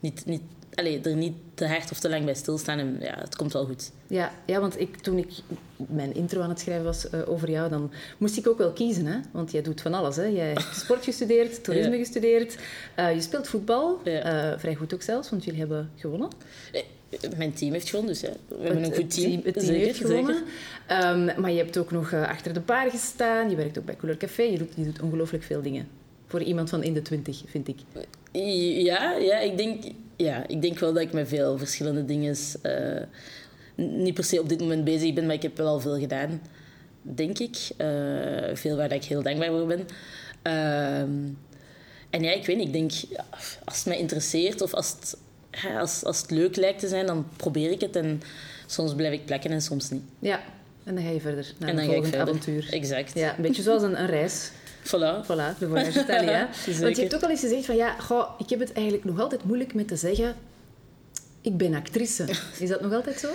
niet, 0.00 0.26
niet, 0.26 0.42
allez, 0.74 1.04
er 1.06 1.16
niet 1.16 1.34
te 1.54 1.66
hard 1.66 1.90
of 1.90 1.98
te 1.98 2.08
lang 2.08 2.24
bij 2.24 2.34
stilstaan. 2.34 2.78
En 2.78 2.96
ja, 3.00 3.18
het 3.18 3.36
komt 3.36 3.52
wel 3.52 3.64
goed. 3.64 3.90
Ja, 4.06 4.32
ja 4.46 4.60
want 4.60 4.80
ik, 4.80 4.96
toen 4.96 5.18
ik 5.18 5.30
mijn 5.76 6.14
intro 6.14 6.40
aan 6.40 6.48
het 6.48 6.60
schrijven 6.60 6.84
was 6.84 7.06
uh, 7.14 7.28
over 7.28 7.50
jou, 7.50 7.68
dan 7.68 7.92
moest 8.18 8.36
ik 8.36 8.48
ook 8.48 8.58
wel 8.58 8.72
kiezen. 8.72 9.06
Hè? 9.06 9.18
Want 9.32 9.50
jij 9.50 9.62
doet 9.62 9.80
van 9.80 9.94
alles. 9.94 10.16
Hè? 10.16 10.24
Jij 10.24 10.46
hebt 10.46 10.76
sport 10.84 11.04
gestudeerd, 11.04 11.64
toerisme 11.64 11.92
ja. 11.92 11.98
gestudeerd. 11.98 12.58
Uh, 12.98 13.14
je 13.14 13.20
speelt 13.20 13.48
voetbal. 13.48 14.00
Ja. 14.04 14.58
vrij 14.58 14.74
goed 14.74 14.94
ook 14.94 15.02
zelfs, 15.02 15.30
want 15.30 15.44
jullie 15.44 15.60
hebben 15.60 15.90
gewonnen. 15.96 16.28
Mijn 17.36 17.52
team 17.52 17.72
heeft 17.72 17.88
gewonnen, 17.88 18.14
dus 18.14 18.22
ja. 18.22 18.32
we 18.48 18.64
hebben 18.64 18.84
een 18.84 18.94
goed 18.94 19.14
team. 19.14 19.40
Het 19.44 19.54
team, 19.54 19.74
heeft 19.74 19.98
gewonnen. 19.98 20.36
Um, 20.90 21.40
maar 21.40 21.50
je 21.50 21.56
hebt 21.56 21.78
ook 21.78 21.90
nog 21.90 22.10
uh, 22.10 22.28
achter 22.28 22.52
de 22.52 22.60
bar 22.60 22.90
gestaan. 22.90 23.50
Je 23.50 23.56
werkt 23.56 23.78
ook 23.78 23.84
bij 23.84 23.96
Cooler 23.96 24.16
Café. 24.16 24.42
Je 24.42 24.58
doet, 24.58 24.72
je 24.74 24.84
doet 24.84 25.02
ongelooflijk 25.02 25.44
veel 25.44 25.62
dingen. 25.62 25.88
Voor 26.26 26.42
iemand 26.42 26.70
van 26.70 26.82
in 26.82 26.94
de 26.94 27.02
twintig, 27.02 27.42
vind 27.46 27.68
ik. 27.68 27.76
Ja, 28.82 29.12
ja, 29.12 29.38
ik, 29.38 29.56
denk, 29.56 29.84
ja 30.16 30.46
ik 30.46 30.62
denk 30.62 30.78
wel 30.78 30.92
dat 30.92 31.02
ik 31.02 31.12
met 31.12 31.28
veel 31.28 31.58
verschillende 31.58 32.04
dingen... 32.04 32.36
Uh, 32.62 33.02
niet 33.74 34.14
per 34.14 34.24
se 34.24 34.40
op 34.40 34.48
dit 34.48 34.60
moment 34.60 34.84
bezig 34.84 35.14
ben, 35.14 35.26
maar 35.26 35.34
ik 35.34 35.42
heb 35.42 35.56
wel 35.56 35.66
al 35.66 35.80
veel 35.80 35.98
gedaan. 35.98 36.40
Denk 37.02 37.38
ik. 37.38 37.56
Uh, 37.78 38.54
veel 38.54 38.76
waar 38.76 38.92
ik 38.92 39.04
heel 39.04 39.22
dankbaar 39.22 39.48
voor 39.48 39.66
ben. 39.66 39.86
Ehm, 40.42 41.28
en 42.10 42.22
ja, 42.22 42.32
ik 42.32 42.46
weet 42.46 42.56
niet. 42.56 42.66
Ik 42.66 42.72
denk, 42.72 42.92
als 43.64 43.76
het 43.76 43.86
mij 43.86 43.98
interesseert 43.98 44.60
of 44.60 44.74
als 44.74 44.90
het 44.90 45.16
als, 45.78 46.04
als 46.04 46.20
het 46.20 46.30
leuk 46.30 46.56
lijkt 46.56 46.80
te 46.80 46.88
zijn, 46.88 47.06
dan 47.06 47.26
probeer 47.36 47.70
ik 47.70 47.80
het. 47.80 47.96
En 47.96 48.22
soms 48.66 48.94
blijf 48.94 49.12
ik 49.12 49.24
plekken 49.24 49.50
en 49.50 49.62
soms 49.62 49.90
niet. 49.90 50.02
Ja, 50.18 50.40
en 50.84 50.94
dan 50.94 51.04
ga 51.04 51.10
je 51.10 51.20
verder 51.20 51.52
naar 51.58 51.68
en 51.68 51.78
een 51.78 51.86
volgend 51.86 52.16
avontuur. 52.16 52.72
Exact. 52.72 53.14
Ja, 53.14 53.36
een 53.36 53.42
beetje 53.42 53.62
zoals 53.62 53.82
een, 53.82 54.00
een 54.00 54.06
reis. 54.06 54.50
Voilà. 54.84 55.24
Voilà, 55.24 55.58
de 55.58 55.68
voyage 55.68 56.00
Italia. 56.04 56.48
Want 56.80 56.96
je 56.96 57.02
hebt 57.02 57.14
ook 57.14 57.22
al 57.22 57.30
eens 57.30 57.40
gezegd 57.40 57.64
van 57.64 57.76
ja, 57.76 57.98
goh, 57.98 58.30
ik 58.38 58.50
heb 58.50 58.58
het 58.60 58.72
eigenlijk 58.72 59.04
nog 59.04 59.20
altijd 59.20 59.44
moeilijk 59.44 59.74
met 59.74 59.88
te 59.88 59.96
zeggen 59.96 60.34
ik 61.40 61.56
ben 61.56 61.74
actrice. 61.74 62.24
Is 62.58 62.68
dat 62.68 62.80
nog 62.80 62.92
altijd 62.92 63.18
zo? 63.18 63.28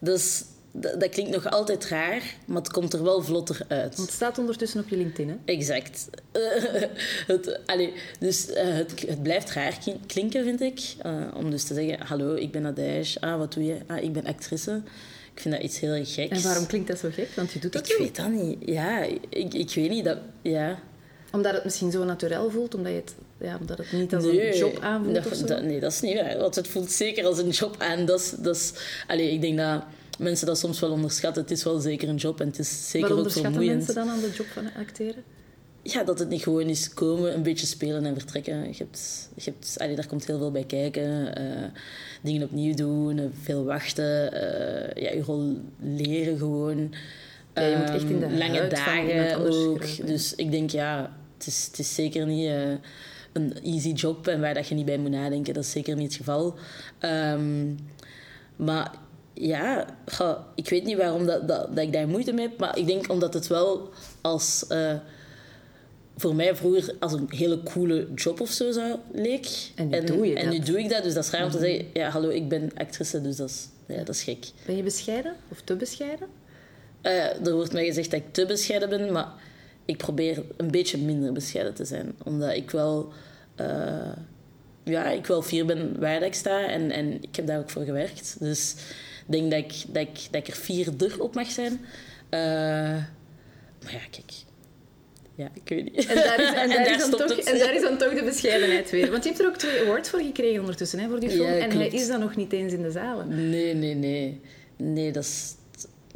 Dus 0.00 0.44
dat, 0.76 1.00
dat, 1.00 1.08
klinkt 1.08 1.30
nog 1.30 1.50
altijd 1.50 1.86
raar, 1.86 2.22
maar 2.44 2.56
het 2.56 2.72
komt 2.72 2.92
er 2.92 3.02
wel 3.02 3.22
vlotter 3.22 3.60
uit. 3.68 3.96
Want 3.96 4.08
het 4.08 4.16
staat 4.16 4.38
ondertussen 4.38 4.80
op 4.80 4.88
je 4.88 4.96
LinkedIn, 4.96 5.28
hè? 5.28 5.52
Exact. 5.52 6.08
het, 7.26 7.60
allez, 7.66 7.90
dus 8.18 8.48
uh, 8.48 8.56
het, 8.56 9.04
het, 9.06 9.22
blijft 9.22 9.50
raar 9.50 9.78
klinken, 10.06 10.44
vind 10.44 10.60
ik. 10.60 10.80
Uh, 11.06 11.12
om 11.34 11.50
dus 11.50 11.64
te 11.64 11.74
zeggen, 11.74 12.06
hallo, 12.06 12.34
ik 12.34 12.52
ben 12.52 12.62
Nadège. 12.62 13.20
Ah, 13.20 13.38
wat 13.38 13.52
doe 13.52 13.64
je? 13.64 13.76
Ah, 13.86 14.02
ik 14.02 14.12
ben 14.12 14.24
actrice. 14.24 14.82
Ik 15.34 15.40
vind 15.40 15.54
dat 15.54 15.64
iets 15.64 15.80
heel 15.80 15.92
erg 15.92 16.14
geks. 16.14 16.36
En 16.36 16.42
waarom 16.42 16.66
klinkt 16.66 16.88
dat 16.88 16.98
zo 16.98 17.08
gek? 17.12 17.28
Want 17.36 17.52
je 17.52 17.58
doet 17.58 17.72
dat 17.72 17.90
Ik 17.90 17.96
weet 17.98 18.16
dat 18.16 18.30
niet. 18.30 18.58
Ja, 18.66 19.02
ik, 19.28 19.54
ik 19.54 19.74
weet 19.74 19.90
niet. 19.90 20.04
Dat, 20.04 20.18
ja. 20.42 20.78
Omdat 21.32 21.52
het 21.52 21.64
misschien 21.64 21.90
zo 21.90 22.04
natuurlijk 22.04 22.50
voelt? 22.50 22.74
Omdat, 22.74 22.92
je 22.92 22.98
het, 22.98 23.14
ja, 23.38 23.56
omdat 23.60 23.78
het 23.78 23.92
niet 23.92 24.14
als 24.14 24.24
een 24.24 24.56
job 24.56 24.78
aanvoelt? 24.80 25.24
Dat, 25.24 25.48
dat, 25.48 25.62
nee, 25.62 25.80
dat 25.80 25.92
is 25.92 26.00
niet 26.00 26.20
waar. 26.20 26.38
Want 26.38 26.54
het 26.54 26.68
voelt 26.68 26.90
zeker 26.90 27.26
als 27.26 27.38
een 27.38 27.50
job 27.50 27.76
aan. 27.78 28.06
Dat 28.06 28.20
is, 28.20 28.30
dat 28.38 28.56
is, 28.56 28.72
allez, 29.06 29.32
ik 29.32 29.40
denk 29.40 29.58
dat 29.58 29.82
mensen 30.18 30.46
dat 30.46 30.58
soms 30.58 30.80
wel 30.80 30.90
onderschatten. 30.90 31.42
Het 31.42 31.50
is 31.50 31.64
wel 31.64 31.78
zeker 31.78 32.08
een 32.08 32.16
job 32.16 32.40
en 32.40 32.46
het 32.46 32.58
is 32.58 32.90
zeker 32.90 33.08
Wat 33.08 33.18
ook 33.18 33.30
vermoeiend. 33.30 33.54
Wat 33.54 33.62
onderschatten 33.64 33.76
mensen 33.76 33.94
dan 33.94 34.08
aan 34.08 34.20
de 34.20 34.36
job 34.36 34.46
van 34.46 34.82
acteren? 34.82 35.22
Ja, 35.82 36.04
dat 36.04 36.18
het 36.18 36.28
niet 36.28 36.42
gewoon 36.42 36.68
is 36.68 36.94
komen, 36.94 37.34
een 37.34 37.42
beetje 37.42 37.66
spelen 37.66 38.04
en 38.04 38.14
vertrekken. 38.14 38.68
Je 38.68 38.74
hebt, 38.78 39.30
je 39.34 39.42
hebt, 39.50 39.74
allee, 39.78 39.96
daar 39.96 40.06
komt 40.06 40.26
heel 40.26 40.38
veel 40.38 40.50
bij 40.50 40.64
kijken. 40.64 41.40
Uh, 41.42 41.64
dingen 42.22 42.42
opnieuw 42.42 42.74
doen, 42.74 43.18
uh, 43.18 43.24
veel 43.42 43.64
wachten. 43.64 44.34
Uh, 44.34 45.02
ja, 45.02 45.10
je 45.10 45.22
rol 45.22 45.60
leren 45.80 46.38
gewoon. 46.38 46.94
Ja, 47.54 47.62
je 47.62 47.76
moet 47.76 47.90
echt 47.90 48.10
in 48.10 48.20
de 48.20 48.26
um, 48.26 48.36
Lange 48.36 48.66
dagen 48.68 49.38
ook. 49.38 50.06
Dus 50.06 50.34
ik 50.34 50.50
denk, 50.50 50.70
ja, 50.70 51.16
het 51.38 51.46
is, 51.46 51.66
het 51.66 51.78
is 51.78 51.94
zeker 51.94 52.26
niet 52.26 52.50
een 53.32 53.62
easy 53.62 53.92
job 53.92 54.28
en 54.28 54.40
waar 54.40 54.54
dat 54.54 54.68
je 54.68 54.74
niet 54.74 54.86
bij 54.86 54.98
moet 54.98 55.10
nadenken. 55.10 55.54
Dat 55.54 55.64
is 55.64 55.70
zeker 55.70 55.96
niet 55.96 56.06
het 56.06 56.16
geval. 56.16 56.54
Um, 57.00 57.78
maar 58.56 58.94
ja, 59.34 59.86
ik 60.54 60.68
weet 60.68 60.84
niet 60.84 60.96
waarom 60.96 61.26
dat, 61.26 61.48
dat, 61.48 61.76
dat, 61.76 61.84
ik 61.84 61.92
daar 61.92 62.08
moeite 62.08 62.32
mee 62.32 62.48
heb, 62.48 62.58
maar 62.58 62.78
ik 62.78 62.86
denk 62.86 63.10
omdat 63.10 63.34
het 63.34 63.46
wel 63.46 63.90
als 64.20 64.64
uh, 64.68 64.92
voor 66.16 66.34
mij 66.34 66.56
vroeger 66.56 66.94
als 67.00 67.12
een 67.12 67.26
hele 67.28 67.62
coole 67.62 68.08
job 68.14 68.40
of 68.40 68.50
zo 68.50 68.72
zou 68.72 68.98
leek. 69.12 69.48
En 69.74 69.88
nu 69.88 70.04
doe 70.04 70.26
je 70.26 70.34
en 70.34 70.44
dat. 70.44 70.54
nu 70.54 70.64
doe 70.64 70.78
ik 70.78 70.88
dat, 70.88 71.02
dus 71.02 71.14
dat 71.14 71.24
is 71.24 71.30
raar 71.30 71.44
om 71.44 71.50
te 71.50 71.56
mhm. 71.56 71.66
zeggen, 71.66 71.86
ja, 71.92 72.08
hallo, 72.08 72.28
ik 72.28 72.48
ben 72.48 72.70
actrice, 72.74 73.20
dus 73.20 73.36
dat 73.36 73.48
is, 73.48 73.68
ja, 73.86 73.96
dat 73.96 74.14
is 74.14 74.22
gek. 74.22 74.46
Ben 74.66 74.76
je 74.76 74.82
bescheiden 74.82 75.34
of 75.48 75.60
te 75.60 75.76
bescheiden? 75.76 76.28
Uh, 77.02 77.46
er 77.46 77.54
wordt 77.54 77.72
mij 77.72 77.84
gezegd 77.84 78.10
dat 78.10 78.20
ik 78.20 78.32
te 78.32 78.46
bescheiden 78.46 78.88
ben, 78.88 79.12
maar 79.12 79.32
ik 79.84 79.96
probeer 79.96 80.42
een 80.56 80.70
beetje 80.70 80.98
minder 80.98 81.32
bescheiden 81.32 81.74
te 81.74 81.84
zijn, 81.84 82.14
omdat 82.22 82.52
ik 82.52 82.70
wel 82.70 83.12
eh, 83.54 84.12
ja, 84.84 85.10
ik 85.10 85.26
wel 85.26 85.42
fier 85.42 85.66
ben 85.66 86.00
waar 86.00 86.22
ik 86.22 86.34
sta 86.34 86.68
en, 86.68 86.90
en 86.90 87.22
ik 87.22 87.36
heb 87.36 87.46
daar 87.46 87.58
ook 87.58 87.70
voor 87.70 87.84
gewerkt. 87.84 88.36
Dus 88.38 88.74
denk 89.26 89.50
dat 89.50 89.60
ik, 89.60 89.84
dat 89.88 90.02
ik, 90.02 90.18
dat 90.30 90.40
ik 90.40 90.48
er 90.48 90.56
vierder 90.56 91.22
op 91.22 91.34
mag 91.34 91.50
zijn. 91.50 91.72
Uh, 91.72 92.40
maar 93.82 93.92
ja, 93.92 94.00
kijk. 94.10 94.32
Ja, 95.34 95.48
ik 95.54 95.68
weet 95.68 95.84
niet. 95.84 96.06
En 96.06 96.14
daar 96.14 96.40
is, 96.40 96.52
en 96.52 96.68
daar 96.84 96.90
is, 96.90 97.10
dan, 97.10 97.10
toch, 97.10 97.38
en 97.38 97.58
daar 97.58 97.74
is 97.74 97.82
dan 97.82 97.98
toch 97.98 98.14
de 98.14 98.22
bescheidenheid 98.24 98.90
weer. 98.90 99.10
Want 99.10 99.22
je 99.22 99.28
hebt 99.28 99.42
er 99.42 99.48
ook 99.48 99.56
twee 99.56 99.80
awards 99.80 100.08
voor 100.08 100.20
gekregen 100.20 100.60
ondertussen, 100.60 100.98
hè, 100.98 101.08
voor 101.08 101.20
die 101.20 101.30
film. 101.30 101.48
en 101.48 101.70
hij 101.70 101.88
is 101.88 102.06
dan 102.06 102.20
nog 102.20 102.36
niet 102.36 102.52
eens 102.52 102.72
in 102.72 102.82
de 102.82 102.90
zalen. 102.90 103.50
Nee, 103.50 103.74
nee, 103.74 103.94
nee. 103.94 104.40
Nee, 104.76 105.12
dat 105.12 105.24
is... 105.24 105.54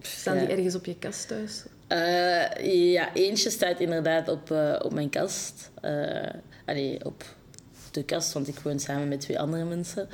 Staan 0.00 0.38
die 0.38 0.48
ergens 0.48 0.74
op 0.74 0.84
je 0.84 0.98
kast 0.98 1.28
thuis? 1.28 1.64
Uh, 1.92 2.92
ja, 2.92 3.14
eentje 3.14 3.50
staat 3.50 3.80
inderdaad 3.80 4.28
op, 4.28 4.50
uh, 4.50 4.80
op 4.82 4.92
mijn 4.92 5.08
kast. 5.08 5.70
Uh, 5.84 6.26
allee, 6.64 7.04
op 7.04 7.24
de 7.90 8.02
kast, 8.02 8.33
want 8.33 8.49
ik 8.49 8.59
woon 8.59 8.78
samen 8.78 9.09
met 9.09 9.21
twee 9.21 9.40
andere 9.40 9.64
mensen. 9.64 10.09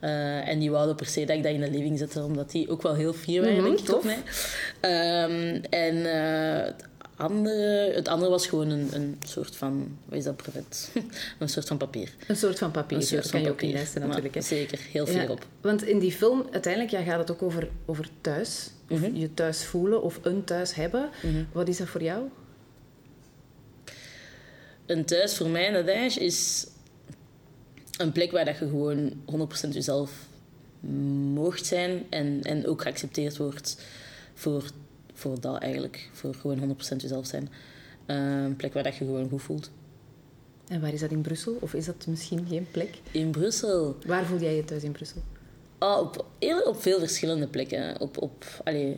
Uh, 0.00 0.48
en 0.48 0.58
die 0.58 0.70
wouden 0.70 0.96
per 0.96 1.06
se 1.06 1.24
dat 1.24 1.36
ik 1.36 1.42
dat 1.42 1.52
in 1.52 1.60
de 1.60 1.70
living 1.70 1.98
zette, 1.98 2.22
omdat 2.22 2.50
die 2.50 2.70
ook 2.70 2.82
wel 2.82 2.94
heel 2.94 3.12
fier 3.12 3.40
waren, 3.40 3.56
mm 3.56 3.64
-hmm, 3.64 3.76
denk 3.76 3.88
ik, 3.88 3.94
op 3.94 4.04
mij. 4.04 4.22
Um, 5.24 5.62
en 5.70 5.96
het, 6.64 6.84
andere, 7.16 7.92
het 7.94 8.08
andere 8.08 8.30
was 8.30 8.46
gewoon 8.46 8.70
een, 8.70 8.88
een 8.92 9.18
soort 9.26 9.56
van, 9.56 9.98
wat 10.04 10.18
is 10.18 10.24
dat, 10.24 10.36
brevet? 10.36 10.90
een 11.38 11.48
soort 11.48 11.66
van 11.66 11.76
papier. 11.76 12.14
Een 12.26 12.36
soort 12.36 12.58
van 12.58 12.70
papier, 12.70 12.96
een 12.96 13.02
soort 13.02 13.22
dat 13.22 13.30
kan 13.30 13.40
je 13.40 13.50
ook 13.50 13.62
natuurlijk. 13.94 14.34
Hè. 14.34 14.40
Zeker, 14.40 14.78
heel 14.92 15.06
fier 15.06 15.22
ja, 15.22 15.30
op. 15.30 15.46
Want 15.60 15.82
in 15.82 15.98
die 15.98 16.12
film, 16.12 16.46
uiteindelijk 16.52 16.92
ja, 16.92 17.02
gaat 17.02 17.18
het 17.18 17.30
ook 17.30 17.42
over, 17.42 17.68
over 17.86 18.08
thuis. 18.20 18.70
Mm 18.88 18.98
-hmm. 18.98 19.16
je 19.16 19.34
thuis 19.34 19.64
voelen 19.64 20.02
of 20.02 20.18
een 20.22 20.44
thuis 20.44 20.74
hebben. 20.74 21.10
Mm 21.22 21.32
-hmm. 21.32 21.46
Wat 21.52 21.68
is 21.68 21.76
dat 21.76 21.88
voor 21.88 22.02
jou? 22.02 22.22
Een 24.86 25.04
thuis 25.04 25.36
voor 25.36 25.48
mij, 25.48 25.70
dat 25.70 25.88
is 26.16 26.66
een 28.00 28.12
plek 28.12 28.30
waar 28.30 28.44
dat 28.44 28.58
je 28.58 28.68
gewoon 28.68 29.12
100% 29.66 29.68
jezelf 29.68 30.28
mocht 31.34 31.66
zijn 31.66 32.06
en, 32.10 32.42
en 32.42 32.66
ook 32.66 32.82
geaccepteerd 32.82 33.36
wordt 33.36 33.82
voor, 34.34 34.64
voor 35.14 35.40
dat 35.40 35.58
eigenlijk. 35.58 36.08
Voor 36.12 36.34
gewoon 36.34 36.76
100% 36.94 36.96
jezelf 36.96 37.26
zijn. 37.26 37.48
Uh, 38.06 38.42
een 38.44 38.56
plek 38.56 38.72
waar 38.72 38.82
dat 38.82 38.96
je 38.96 39.04
gewoon 39.04 39.28
goed 39.28 39.42
voelt. 39.42 39.70
En 40.68 40.80
waar 40.80 40.92
is 40.92 41.00
dat 41.00 41.10
in 41.10 41.20
Brussel? 41.20 41.56
Of 41.60 41.74
is 41.74 41.84
dat 41.84 42.06
misschien 42.06 42.46
geen 42.48 42.66
plek? 42.70 42.98
In 43.10 43.30
Brussel. 43.30 43.96
Waar 44.06 44.24
voel 44.24 44.38
jij 44.38 44.56
je 44.56 44.64
thuis 44.64 44.82
in 44.82 44.92
Brussel? 44.92 45.22
Oh, 45.78 45.98
op, 46.00 46.26
op 46.64 46.82
veel 46.82 46.98
verschillende 46.98 47.46
plekken. 47.46 48.00
Op, 48.00 48.22
op, 48.22 48.44
allee, 48.64 48.96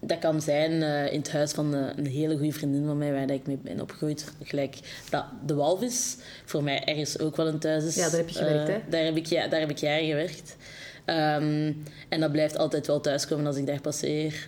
dat 0.00 0.18
kan 0.18 0.42
zijn 0.42 0.72
uh, 0.72 1.12
in 1.12 1.18
het 1.18 1.32
huis 1.32 1.52
van 1.52 1.74
uh, 1.74 1.86
een 1.96 2.06
hele 2.06 2.36
goede 2.36 2.52
vriendin 2.52 2.86
van 2.86 2.98
mij, 2.98 3.12
waar 3.12 3.30
ik 3.30 3.46
mee 3.46 3.58
ben 3.62 3.80
opgegroeid. 3.80 4.32
Gelijk 4.42 4.78
dat 5.10 5.24
de 5.46 5.54
walvis 5.54 6.16
voor 6.44 6.62
mij 6.62 6.84
ergens 6.84 7.18
ook 7.18 7.36
wel 7.36 7.46
een 7.46 7.58
thuis 7.58 7.84
is. 7.84 7.94
Ja, 7.94 8.08
daar 8.08 8.18
heb 8.18 8.28
je 8.28 8.38
gewerkt, 8.38 8.68
uh, 8.68 8.74
hè? 8.74 8.80
Daar 8.88 9.04
heb 9.04 9.16
ik, 9.16 9.26
ja, 9.26 9.48
daar 9.48 9.60
heb 9.60 9.70
ik 9.70 9.78
jaren 9.78 10.06
gewerkt. 10.06 10.56
Um, 11.06 11.82
en 12.08 12.20
dat 12.20 12.32
blijft 12.32 12.58
altijd 12.58 12.86
wel 12.86 13.00
thuiskomen 13.00 13.46
als 13.46 13.56
ik 13.56 13.66
daar 13.66 13.80
passeer. 13.80 14.44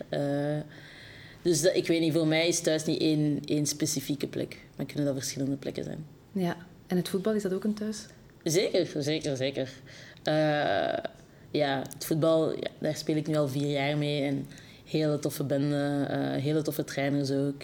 dus 1.41 1.61
dat, 1.61 1.75
ik 1.75 1.87
weet 1.87 1.99
niet, 1.99 2.13
voor 2.13 2.27
mij 2.27 2.47
is 2.47 2.59
thuis 2.59 2.85
niet 2.85 3.01
één, 3.01 3.39
één 3.45 3.65
specifieke 3.65 4.27
plek. 4.27 4.57
Maar 4.75 4.85
kunnen 4.85 5.05
dat 5.05 5.15
verschillende 5.15 5.55
plekken 5.55 5.83
zijn. 5.83 6.05
Ja, 6.31 6.57
en 6.87 6.97
het 6.97 7.09
voetbal, 7.09 7.33
is 7.33 7.41
dat 7.41 7.53
ook 7.53 7.63
een 7.63 7.73
thuis? 7.73 8.05
Zeker, 8.43 9.03
zeker, 9.03 9.37
zeker. 9.37 9.69
ja, 11.51 11.81
het 11.93 12.05
voetbal, 12.05 12.51
ja, 12.51 12.69
daar 12.79 12.95
speel 12.95 13.15
ik 13.15 13.27
nu 13.27 13.35
al 13.35 13.47
vier 13.47 13.71
jaar 13.71 13.97
mee. 13.97 14.21
En 14.21 14.47
hele 14.97 15.19
toffe 15.19 15.43
bende, 15.43 16.07
uh, 16.11 16.41
hele 16.41 16.61
toffe 16.61 16.83
trainers 16.83 17.31
ook. 17.31 17.63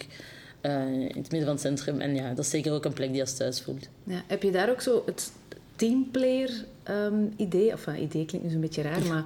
Uh, 0.62 0.92
in 0.92 1.06
het 1.06 1.30
midden 1.30 1.42
van 1.42 1.50
het 1.50 1.60
centrum. 1.60 2.00
En 2.00 2.14
ja, 2.14 2.28
dat 2.28 2.44
is 2.44 2.50
zeker 2.50 2.72
ook 2.72 2.84
een 2.84 2.92
plek 2.92 3.12
die 3.12 3.20
als 3.20 3.36
thuis 3.36 3.60
voelt. 3.60 3.88
Ja, 4.04 4.22
heb 4.26 4.42
je 4.42 4.50
daar 4.50 4.70
ook 4.70 4.80
zo 4.80 5.02
het 5.06 5.32
teamplayer 5.76 6.64
um, 6.90 7.32
idee? 7.36 7.72
Of 7.72 7.86
uh, 7.86 8.00
idee 8.00 8.24
klinkt 8.24 8.46
nu 8.46 8.52
zo'n 8.52 8.60
beetje 8.60 8.82
raar, 8.82 9.06
maar 9.06 9.24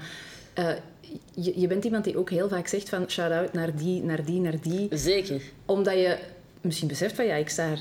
je, 1.34 1.60
je 1.60 1.66
bent 1.66 1.84
iemand 1.84 2.04
die 2.04 2.18
ook 2.18 2.30
heel 2.30 2.48
vaak 2.48 2.66
zegt 2.66 2.88
van 2.88 3.10
shout-out 3.10 3.52
naar 3.52 3.76
die, 3.76 4.02
naar 4.02 4.24
die, 4.24 4.40
naar 4.40 4.60
die. 4.60 4.88
Zeker. 4.90 5.42
Omdat 5.66 5.94
je 5.94 6.18
misschien 6.60 6.88
beseft 6.88 7.14
van 7.14 7.24
ja, 7.24 7.34
ik 7.34 7.48
sta 7.48 7.72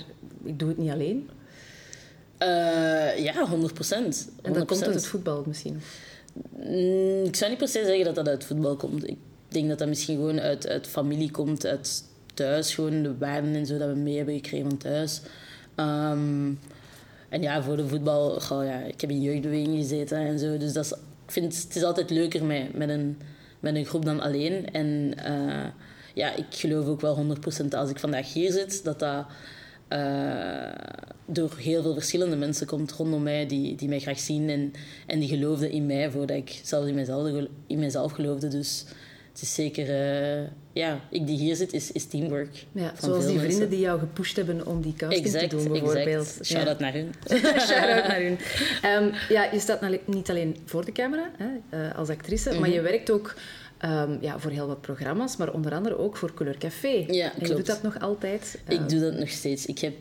ik 0.43 0.59
doe 0.59 0.67
het 0.67 0.77
niet 0.77 0.91
alleen. 0.91 1.29
ja, 3.17 3.47
100 3.47 3.73
procent. 3.73 4.29
En 4.41 4.53
dat 4.53 4.65
komt 4.65 4.83
uit 4.83 4.93
het 4.93 5.05
voetbal 5.05 5.43
misschien? 5.47 5.81
Mm, 6.33 7.23
ik 7.23 7.35
zou 7.35 7.49
niet 7.49 7.59
per 7.59 7.67
se 7.67 7.83
zeggen 7.85 8.05
dat 8.05 8.15
dat 8.15 8.27
uit 8.27 8.45
voetbal 8.45 8.75
komt. 8.75 9.07
Ik 9.07 9.17
denk 9.53 9.69
dat 9.69 9.79
dat 9.79 9.87
misschien 9.87 10.15
gewoon 10.15 10.39
uit, 10.39 10.87
familie 10.87 11.31
komt, 11.31 11.65
uit 11.65 12.03
thuis, 12.33 12.73
gewoon 12.73 13.03
de 13.03 13.17
waarden 13.17 13.55
en 13.55 13.65
zo 13.65 13.77
dat 13.77 13.89
we 13.89 13.95
mee 13.95 14.15
hebben 14.15 14.35
gekregen 14.35 14.69
van 14.69 14.77
thuis. 14.77 15.21
Um, 15.75 16.59
en 17.29 17.41
ja, 17.41 17.63
voor 17.63 17.77
de 17.77 17.87
voetbal, 17.87 18.41
ja, 18.63 18.79
ik 18.79 19.01
heb 19.01 19.09
in 19.09 19.21
jeugdbeweging 19.21 19.77
gezeten 19.77 20.17
en 20.17 20.39
zo. 20.39 20.57
Dus 20.57 20.73
dat 20.73 20.99
vind 21.27 21.63
het 21.63 21.75
is 21.75 21.83
altijd 21.83 22.09
leuker 22.09 22.43
met, 22.43 22.73
met, 22.73 22.89
een, 22.89 23.17
met 23.59 23.75
een 23.75 23.85
groep 23.85 24.05
dan 24.05 24.19
alleen. 24.19 24.71
En 24.71 25.13
uh, 25.27 25.65
ja, 26.13 26.35
ik 26.35 26.45
geloof 26.49 26.85
ook 26.85 27.01
wel 27.01 27.37
100% 27.63 27.67
als 27.69 27.89
ik 27.89 27.99
vandaag 27.99 28.33
hier 28.33 28.51
zit, 28.51 28.83
dat 28.83 28.99
dat 28.99 29.25
uh, 29.89 30.71
door 31.25 31.51
heel 31.57 31.81
veel 31.81 31.93
verschillende 31.93 32.35
mensen 32.35 32.67
komt 32.67 32.91
rondom 32.91 33.23
mij 33.23 33.45
die, 33.45 33.75
die 33.75 33.89
mij 33.89 33.99
graag 33.99 34.19
zien 34.19 34.49
en, 34.49 34.73
en 35.07 35.19
die 35.19 35.29
geloofden 35.29 35.71
in 35.71 35.85
mij 35.85 36.11
voordat 36.11 36.37
ik 36.37 36.59
zelfs 36.63 36.87
in 36.87 36.95
mezelf, 36.95 37.47
in 37.67 37.79
mezelf 37.79 38.11
geloofde. 38.11 38.47
Dus 38.47 38.85
het 39.33 39.41
is 39.41 39.53
zeker, 39.53 39.87
uh, 40.41 40.47
ja, 40.73 40.99
ik 41.09 41.27
die 41.27 41.37
hier 41.37 41.55
zit, 41.55 41.73
is, 41.73 41.91
is 41.91 42.05
teamwork. 42.05 42.65
Ja, 42.71 42.93
zoals 43.01 43.25
die 43.25 43.39
vrienden 43.39 43.69
die 43.69 43.79
jou 43.79 43.99
gepusht 43.99 44.35
hebben 44.35 44.67
om 44.67 44.81
die 44.81 44.93
casting 44.97 45.25
exact, 45.25 45.49
te 45.49 45.55
doen, 45.55 45.67
bijvoorbeeld. 45.67 46.27
Exact. 46.27 46.45
Shout-out 46.45 46.79
ja. 46.79 46.85
naar 46.85 46.93
hun. 46.93 47.13
Shout-out 47.67 48.07
naar 48.07 48.21
hun. 48.21 48.37
Um, 49.03 49.11
ja, 49.29 49.43
je 49.51 49.59
staat 49.59 50.07
niet 50.07 50.29
alleen 50.29 50.57
voor 50.65 50.85
de 50.85 50.91
camera 50.91 51.31
hè, 51.37 51.79
uh, 51.79 51.95
als 51.95 52.09
actrice, 52.09 52.47
mm 52.47 52.51
-hmm. 52.51 52.61
maar 52.61 52.73
je 52.73 52.81
werkt 52.81 53.11
ook 53.11 53.35
um, 53.85 54.17
ja, 54.21 54.39
voor 54.39 54.51
heel 54.51 54.67
wat 54.67 54.81
programma's, 54.81 55.37
maar 55.37 55.53
onder 55.53 55.73
andere 55.73 55.97
ook 55.97 56.17
voor 56.17 56.33
Couleur 56.33 56.57
Café. 56.57 57.05
Ja, 57.07 57.31
en 57.39 57.47
je 57.47 57.55
doet 57.55 57.65
dat 57.65 57.81
nog 57.81 57.99
altijd? 57.99 58.59
Ik 58.67 58.79
um, 58.79 58.87
doe 58.87 58.99
dat 58.99 59.13
nog 59.13 59.29
steeds. 59.29 59.65
Ik 59.65 59.79
heb... 59.79 59.95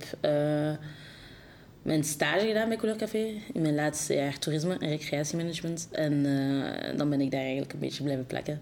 Mijn 1.82 2.04
stage 2.04 2.46
gedaan 2.46 2.68
bij 2.68 2.76
Couleur 2.76 2.98
Café 2.98 3.26
in 3.52 3.62
mijn 3.62 3.74
laatste 3.74 4.14
jaar 4.14 4.38
toerisme 4.38 4.76
en 4.78 4.88
recreatiemanagement. 4.88 5.88
En 5.90 6.12
uh, 6.12 6.98
dan 6.98 7.10
ben 7.10 7.20
ik 7.20 7.30
daar 7.30 7.40
eigenlijk 7.40 7.72
een 7.72 7.78
beetje 7.78 8.02
blijven 8.02 8.26
plakken. 8.26 8.60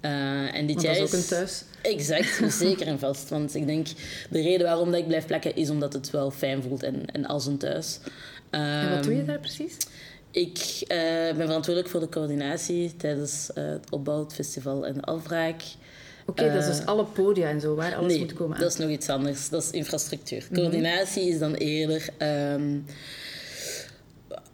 Uh, 0.00 0.54
en 0.54 0.66
dit 0.66 0.82
jaar 0.82 0.94
dat 0.94 1.08
is 1.08 1.14
ook 1.14 1.20
een 1.20 1.26
thuis. 1.26 1.64
Exact, 1.82 2.52
zeker 2.64 2.86
en 2.86 2.98
vast. 2.98 3.28
Want 3.28 3.54
ik 3.54 3.66
denk, 3.66 3.86
de 4.30 4.42
reden 4.42 4.66
waarom 4.66 4.90
dat 4.90 5.00
ik 5.00 5.06
blijf 5.06 5.26
plakken 5.26 5.56
is 5.56 5.70
omdat 5.70 5.92
het 5.92 6.10
wel 6.10 6.30
fijn 6.30 6.62
voelt 6.62 6.82
en, 6.82 7.06
en 7.06 7.26
als 7.26 7.46
een 7.46 7.58
thuis. 7.58 7.98
Um, 8.50 8.60
en 8.60 8.90
wat 8.90 9.04
doe 9.04 9.16
je 9.16 9.24
daar 9.24 9.38
precies? 9.38 9.76
Ik 10.30 10.58
uh, 10.82 10.88
ben 11.36 11.46
verantwoordelijk 11.46 11.88
voor 11.88 12.00
de 12.00 12.08
coördinatie 12.08 12.96
tijdens 12.96 13.50
uh, 13.54 13.64
het 13.64 13.90
opbouw, 13.90 14.18
het 14.24 14.32
festival 14.32 14.86
en 14.86 14.94
de 14.94 15.02
afbraak. 15.02 15.62
Oké, 16.26 16.42
okay, 16.42 16.54
dat 16.54 16.68
is 16.68 16.76
dus 16.76 16.86
alle 16.86 17.04
podia 17.04 17.48
en 17.48 17.60
zo, 17.60 17.74
waar 17.74 17.94
alles 17.96 18.12
nee, 18.12 18.20
moet 18.20 18.32
komen 18.32 18.56
aan. 18.56 18.62
dat 18.62 18.72
is 18.72 18.78
nog 18.78 18.90
iets 18.90 19.08
anders. 19.08 19.48
Dat 19.48 19.62
is 19.62 19.70
infrastructuur. 19.70 20.48
Coördinatie 20.52 21.22
mm 21.22 21.26
-hmm. 21.26 21.34
is 21.34 21.38
dan 21.38 21.54
eerder... 21.54 22.08
Um, 22.52 22.84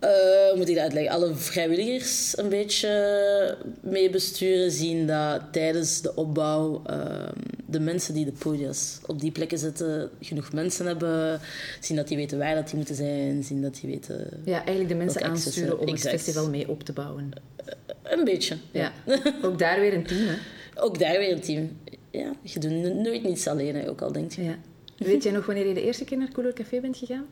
uh, 0.04 0.48
hoe 0.48 0.56
moet 0.56 0.68
ik 0.68 0.74
dat 0.74 0.84
uitleggen? 0.84 1.12
Alle 1.12 1.34
vrijwilligers 1.34 2.38
een 2.38 2.48
beetje 2.48 3.56
mee 3.80 4.10
besturen. 4.10 4.70
Zien 4.70 5.06
dat 5.06 5.40
tijdens 5.52 6.00
de 6.00 6.14
opbouw 6.14 6.82
uh, 6.90 7.28
de 7.66 7.80
mensen 7.80 8.14
die 8.14 8.24
de 8.24 8.32
podia's 8.32 8.98
op 9.06 9.20
die 9.20 9.30
plekken 9.30 9.58
zetten 9.58 10.10
genoeg 10.20 10.52
mensen 10.52 10.86
hebben. 10.86 11.40
Zien 11.80 11.96
dat 11.96 12.08
die 12.08 12.16
weten 12.16 12.38
waar 12.38 12.54
dat 12.54 12.66
die 12.66 12.76
moeten 12.76 12.94
zijn. 12.94 13.44
Zien 13.44 13.62
dat 13.62 13.78
die 13.80 13.90
weten... 13.90 14.28
Ja, 14.44 14.56
eigenlijk 14.56 14.88
de 14.88 14.94
mensen 14.94 15.22
aansturen 15.22 15.78
om 15.78 15.88
exact. 15.88 16.02
het 16.02 16.20
festival 16.20 16.50
mee 16.50 16.68
op 16.68 16.82
te 16.82 16.92
bouwen. 16.92 17.30
Uh, 17.68 17.72
een 18.02 18.24
beetje. 18.24 18.56
Ja. 18.70 18.92
ja. 19.06 19.18
Ook 19.42 19.58
daar 19.58 19.80
weer 19.80 19.94
een 19.94 20.06
team, 20.06 20.26
hè? 20.26 20.34
Ook 20.84 20.98
daar 20.98 21.18
weer 21.18 21.32
een 21.32 21.40
team. 21.40 21.78
Ja, 22.10 22.32
je 22.42 22.60
doet 22.60 22.94
nooit 22.94 23.22
niets 23.22 23.46
alleen, 23.46 23.76
hè, 23.76 23.88
ook 23.88 24.00
al 24.00 24.12
denk 24.12 24.32
je. 24.32 24.42
Ja. 24.42 24.58
Weet 24.96 25.22
jij 25.22 25.32
nog 25.32 25.46
wanneer 25.46 25.66
je 25.66 25.74
de 25.74 25.82
eerste 25.82 26.04
keer 26.04 26.18
naar 26.18 26.32
Couleur 26.32 26.52
Café 26.52 26.80
bent 26.80 26.96
gegaan? 26.96 27.26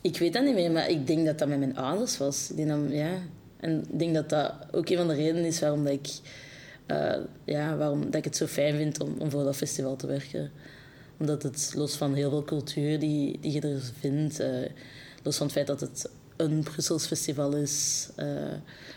Ik 0.00 0.18
weet 0.18 0.32
dat 0.32 0.44
niet 0.44 0.54
meer, 0.54 0.70
maar 0.70 0.88
ik 0.88 1.06
denk 1.06 1.26
dat 1.26 1.38
dat 1.38 1.48
met 1.48 1.58
mijn 1.58 1.76
ouders 1.76 2.18
was. 2.18 2.50
Ik 2.50 2.56
denk 2.56 2.68
dat, 2.68 2.78
ja. 2.90 3.10
En 3.56 3.84
ik 3.90 3.98
denk 3.98 4.14
dat 4.14 4.28
dat 4.28 4.52
ook 4.72 4.88
een 4.88 4.96
van 4.96 5.08
de 5.08 5.14
redenen 5.14 5.44
is 5.44 5.60
waarom, 5.60 5.84
dat 5.84 5.92
ik, 5.92 6.08
uh, 6.86 7.16
ja, 7.44 7.76
waarom 7.76 8.04
dat 8.04 8.14
ik 8.14 8.24
het 8.24 8.36
zo 8.36 8.46
fijn 8.46 8.76
vind 8.76 9.00
om, 9.00 9.14
om 9.18 9.30
voor 9.30 9.44
dat 9.44 9.56
festival 9.56 9.96
te 9.96 10.06
werken. 10.06 10.50
Omdat 11.18 11.42
het, 11.42 11.72
los 11.76 11.96
van 11.96 12.14
heel 12.14 12.30
veel 12.30 12.44
cultuur 12.44 12.98
die, 12.98 13.38
die 13.40 13.52
je 13.52 13.60
er 13.60 13.82
vindt, 13.98 14.40
uh, 14.40 14.66
los 15.22 15.36
van 15.36 15.46
het 15.46 15.54
feit 15.54 15.66
dat 15.66 15.80
het 15.80 16.10
een 16.40 16.62
Brussels 16.62 17.06
festival 17.06 17.52
is. 17.52 18.08
Uh, 18.16 18.26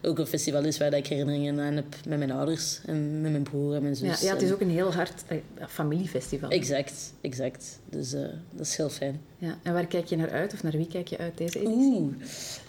ook 0.02 0.20
een 0.20 0.28
festival 0.28 0.64
is 0.64 0.78
waar 0.78 0.94
ik 0.94 1.08
herinneringen 1.08 1.60
aan 1.60 1.76
heb 1.76 1.96
met 2.08 2.18
mijn 2.18 2.32
ouders 2.32 2.80
en 2.86 3.22
met 3.22 3.32
mijn 3.32 3.44
broer 3.44 3.76
en 3.76 3.82
mijn 3.82 3.96
zus. 3.96 4.20
Ja, 4.22 4.28
ja 4.28 4.34
het 4.34 4.42
is 4.42 4.52
ook 4.52 4.62
een 4.62 4.70
heel 4.70 4.94
hard 4.94 5.24
uh, 5.32 5.38
familiefestival. 5.68 6.50
Exact, 6.50 7.14
exact. 7.22 7.80
Dus 7.90 8.14
uh, 8.14 8.22
dat 8.52 8.66
is 8.66 8.78
heel 8.78 8.90
fijn. 8.90 9.22
Ja. 9.38 9.58
En 9.64 9.74
waar 9.74 9.88
kijk 9.88 10.06
je 10.06 10.16
naar 10.16 10.32
uit 10.32 10.54
of 10.54 10.64
naar 10.64 10.72
wie 10.72 10.88
kijk 10.88 11.08
je 11.08 11.18
uit 11.18 11.38
deze 11.38 11.60
editie? 11.60 12.00
Oeh. 12.00 12.16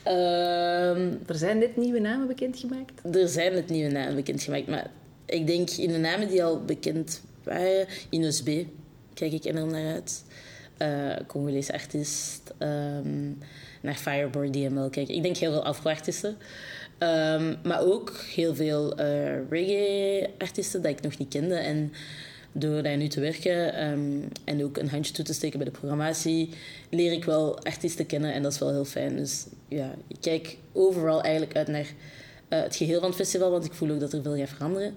Um, 0.07 1.21
er 1.26 1.37
zijn 1.37 1.59
net 1.59 1.76
nieuwe 1.76 1.99
namen 2.00 2.26
bekendgemaakt? 2.26 3.14
Er 3.14 3.28
zijn 3.28 3.52
net 3.52 3.69
nieuwe 3.69 3.90
namen 3.90 4.14
bekendgemaakt, 4.14 4.66
maar 4.66 4.90
ik 5.25 5.47
denk 5.47 5.71
in 5.71 5.93
de 5.93 5.99
namen 5.99 6.28
die 6.28 6.45
al 6.45 6.64
bekend 6.64 7.21
waren, 7.43 7.87
Ines 8.09 8.43
B. 8.43 8.49
kijk 9.14 9.33
ik 9.33 9.45
enorm 9.45 9.71
naar 9.71 9.93
uit. 9.93 10.25
Uh, 10.78 11.16
Congolese 11.26 11.73
artiest. 11.73 12.52
Um, 12.59 13.38
naar 13.85 13.95
Fireboard 13.95 14.52
DML 14.52 14.90
kijken. 14.90 15.14
Ik 15.14 15.23
denk 15.23 15.37
heel 15.37 15.52
veel 15.52 15.64
afro-artiesten. 15.64 16.37
Ehm, 16.99 17.54
maar 17.62 17.83
ook 17.83 18.12
heel 18.35 18.54
veel 18.54 19.00
uh, 19.00 19.49
reggae-artiesten 19.50 20.83
dat 20.83 20.90
ik 20.90 21.00
nog 21.00 21.19
niet 21.19 21.28
kende. 21.28 21.54
En 21.54 21.93
door 22.52 22.83
daar 22.83 22.97
nu 22.97 23.09
te 23.09 23.21
werken 23.21 23.75
ehm, 23.75 24.21
en 24.45 24.64
ook 24.64 24.76
een 24.76 24.88
handje 24.88 25.12
toe 25.12 25.25
te 25.25 25.35
steken 25.35 25.59
bij 25.59 25.66
de 25.69 25.78
programmatie, 25.78 26.50
leer 26.90 27.12
ik 27.12 27.25
wel 27.25 27.59
artiesten 27.64 28.07
kennen 28.07 28.33
en 28.33 28.43
dat 28.43 28.52
is 28.52 28.59
wel 28.59 28.73
heel 28.73 28.85
fijn. 28.85 29.16
Dus 29.16 29.47
ja, 29.69 29.95
ik 30.09 30.16
kijk 30.21 30.57
overal 30.73 31.23
eigenlijk 31.23 31.57
uit 31.57 31.69
naar 31.69 31.87
uh, 32.49 32.62
het 32.62 32.76
geheel 32.76 32.99
van 33.00 33.09
het 33.09 33.19
festival, 33.19 33.50
want 33.50 33.64
ik 33.64 33.73
voel 33.73 33.90
ook 33.90 34.00
dat 34.00 34.12
er 34.12 34.23
veel 34.23 34.37
gaat 34.37 34.49
veranderen. 34.49 34.95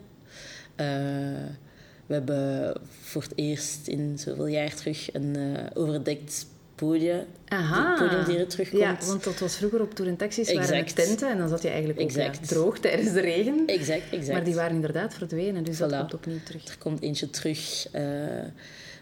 We 2.07 2.13
hebben 2.13 2.73
voor 3.01 3.21
het 3.21 3.31
eerst 3.35 3.87
in 3.87 4.19
zoveel 4.19 4.47
jaar 4.47 4.75
terug 4.75 5.13
een 5.13 5.37
uh, 5.37 5.57
overdekt 5.73 6.45
podium. 6.75 7.25
Aha. 7.47 7.97
podium 7.97 8.25
die 8.25 8.37
er 8.37 8.47
terugkomt. 8.47 8.81
Ja, 8.81 8.97
want 9.05 9.23
dat 9.23 9.39
was 9.39 9.55
vroeger 9.55 9.81
op 9.81 9.93
Tour 9.93 10.11
en 10.11 10.17
Taxis 10.17 10.53
waren 10.53 10.85
tenten 10.85 11.29
en 11.29 11.37
dan 11.37 11.49
zat 11.49 11.61
je 11.61 11.69
eigenlijk 11.69 12.01
ook 12.01 12.11
ja, 12.11 12.31
droog 12.47 12.79
tijdens 12.79 13.13
de 13.13 13.19
regen. 13.19 13.63
Exact, 13.65 14.01
exact. 14.11 14.31
Maar 14.31 14.43
die 14.43 14.55
waren 14.55 14.75
inderdaad 14.75 15.13
verdwenen, 15.13 15.63
dus 15.63 15.77
dat 15.77 15.97
komt 15.97 16.13
opnieuw 16.13 16.39
terug. 16.45 16.67
Er 16.67 16.77
komt 16.77 17.01
eentje 17.01 17.29
terug. 17.29 17.87
Uh, 17.95 18.01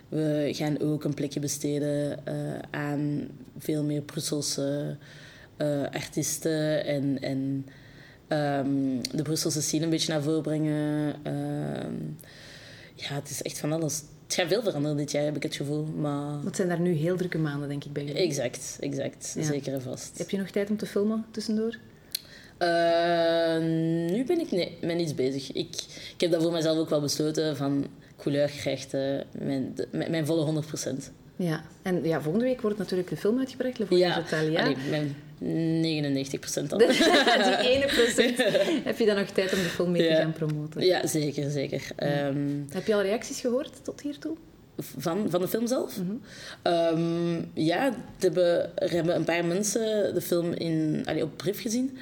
we 0.09 0.50
gaan 0.51 0.79
ook 0.79 1.03
een 1.03 1.13
plekje 1.13 1.39
besteden 1.39 2.19
uh, 2.27 2.33
aan 2.71 3.27
veel 3.57 3.83
meer 3.83 4.01
Brusselse 4.01 4.97
uh, 5.57 5.83
artiesten 5.83 6.85
en, 6.85 7.21
en 7.21 7.65
um, 8.27 9.01
de 9.12 9.21
Brusselse 9.24 9.62
scene 9.62 9.83
een 9.83 9.89
beetje 9.89 10.12
naar 10.12 10.21
voren 10.21 10.41
brengen. 10.41 11.15
Um, 11.85 12.17
ja, 12.95 13.13
het 13.13 13.29
is 13.29 13.41
echt 13.41 13.59
van 13.59 13.71
alles. 13.71 14.03
Het 14.25 14.33
gaat 14.33 14.47
veel 14.47 14.63
veranderen 14.63 14.97
dit 14.97 15.11
jaar, 15.11 15.23
heb 15.23 15.35
ik 15.35 15.43
het 15.43 15.55
gevoel. 15.55 15.83
Maar... 15.83 16.43
Het 16.45 16.55
zijn 16.55 16.67
daar 16.67 16.79
nu 16.79 16.91
heel 16.91 17.17
drukke 17.17 17.37
maanden, 17.37 17.67
denk 17.69 17.83
ik, 17.83 17.93
bij 17.93 18.03
jullie. 18.03 18.21
Exact, 18.21 18.77
exact. 18.79 19.33
Ja. 19.35 19.43
Zeker 19.43 19.73
en 19.73 19.81
vast. 19.81 20.17
Heb 20.17 20.29
je 20.29 20.37
nog 20.37 20.49
tijd 20.49 20.69
om 20.69 20.77
te 20.77 20.85
filmen 20.85 21.25
tussendoor? 21.31 21.77
Uh, 22.59 23.57
nu 24.11 24.23
ben 24.25 24.39
ik 24.39 24.51
nee, 24.51 24.77
met 24.81 24.95
niets 24.95 25.15
bezig. 25.15 25.51
Ik, 25.51 25.75
ik 26.13 26.21
heb 26.21 26.31
dat 26.31 26.41
voor 26.41 26.51
mezelf 26.51 26.77
ook 26.77 26.89
wel 26.89 27.01
besloten 27.01 27.57
van 27.57 27.87
couleur 28.17 28.49
krijgt 28.49 28.93
uh, 28.93 29.21
mijn, 29.31 29.71
de, 29.75 29.87
mijn 29.91 30.25
volle 30.25 30.63
100%. 30.63 31.11
Ja, 31.35 31.63
en 31.81 32.03
ja, 32.03 32.21
volgende 32.21 32.45
week 32.45 32.61
wordt 32.61 32.77
natuurlijk 32.77 33.09
de 33.09 33.17
film 33.17 33.39
uitgebracht, 33.39 33.79
Le 33.79 33.85
Voyage 33.85 34.19
ja. 34.19 34.25
Italia. 34.25 34.61
Allee, 34.61 34.75
mijn 34.89 35.15
99 35.39 36.39
procent 36.39 36.72
al. 36.72 36.77
Die 36.77 36.88
ene 37.70 37.86
procent. 37.86 38.38
Heb 38.89 38.98
je 38.98 39.06
dan 39.06 39.15
nog 39.15 39.30
tijd 39.30 39.54
om 39.54 39.60
de 39.60 39.65
film 39.65 39.92
mee 39.92 40.04
ja. 40.04 40.15
te 40.15 40.22
gaan 40.22 40.34
promoten? 40.34 40.86
Ja, 40.86 41.08
zeker, 41.08 41.51
zeker. 41.51 41.88
Ja. 41.98 42.27
Um, 42.27 42.65
Heb 42.70 42.88
je 42.88 42.96
al 42.96 43.01
reacties 43.01 43.39
gehoord 43.39 43.84
tot 43.84 44.01
hiertoe? 44.01 44.36
Van, 44.77 45.30
van 45.30 45.42
de 45.42 45.48
film 45.48 45.68
zelf? 45.68 45.98
Mm 45.98 46.22
-hmm. 46.63 46.74
um, 46.74 47.51
ja, 47.54 47.94
er 48.20 48.92
hebben 48.92 49.15
een 49.15 49.24
paar 49.24 49.46
mensen 49.46 50.13
de 50.13 50.22
film 50.22 50.54
in, 50.54 51.01
allee, 51.06 51.24
op 51.24 51.38
brief 51.38 51.62
gezien. 51.62 51.98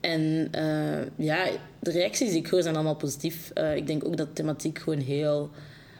En 0.00 0.48
uh, 0.56 1.26
ja, 1.26 1.46
de 1.78 1.90
reacties 1.90 2.30
die 2.30 2.38
ik 2.38 2.46
hoor 2.46 2.62
zijn 2.62 2.74
allemaal 2.74 2.96
positief. 2.96 3.50
Uh, 3.54 3.76
ik 3.76 3.86
denk 3.86 4.04
ook 4.04 4.16
dat 4.16 4.26
de 4.26 4.32
thematiek 4.32 4.78
gewoon 4.78 4.98
heel 4.98 5.50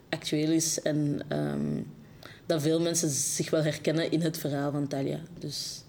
actueel 0.08 0.50
is. 0.50 0.82
En 0.82 1.20
um, 1.32 1.86
dat 2.46 2.62
veel 2.62 2.80
mensen 2.80 3.08
zich 3.08 3.50
wel 3.50 3.62
herkennen 3.62 4.10
in 4.10 4.20
het 4.20 4.38
verhaal 4.38 4.70
van 4.70 4.86
Talia. 4.86 5.20
Dus 5.38 5.82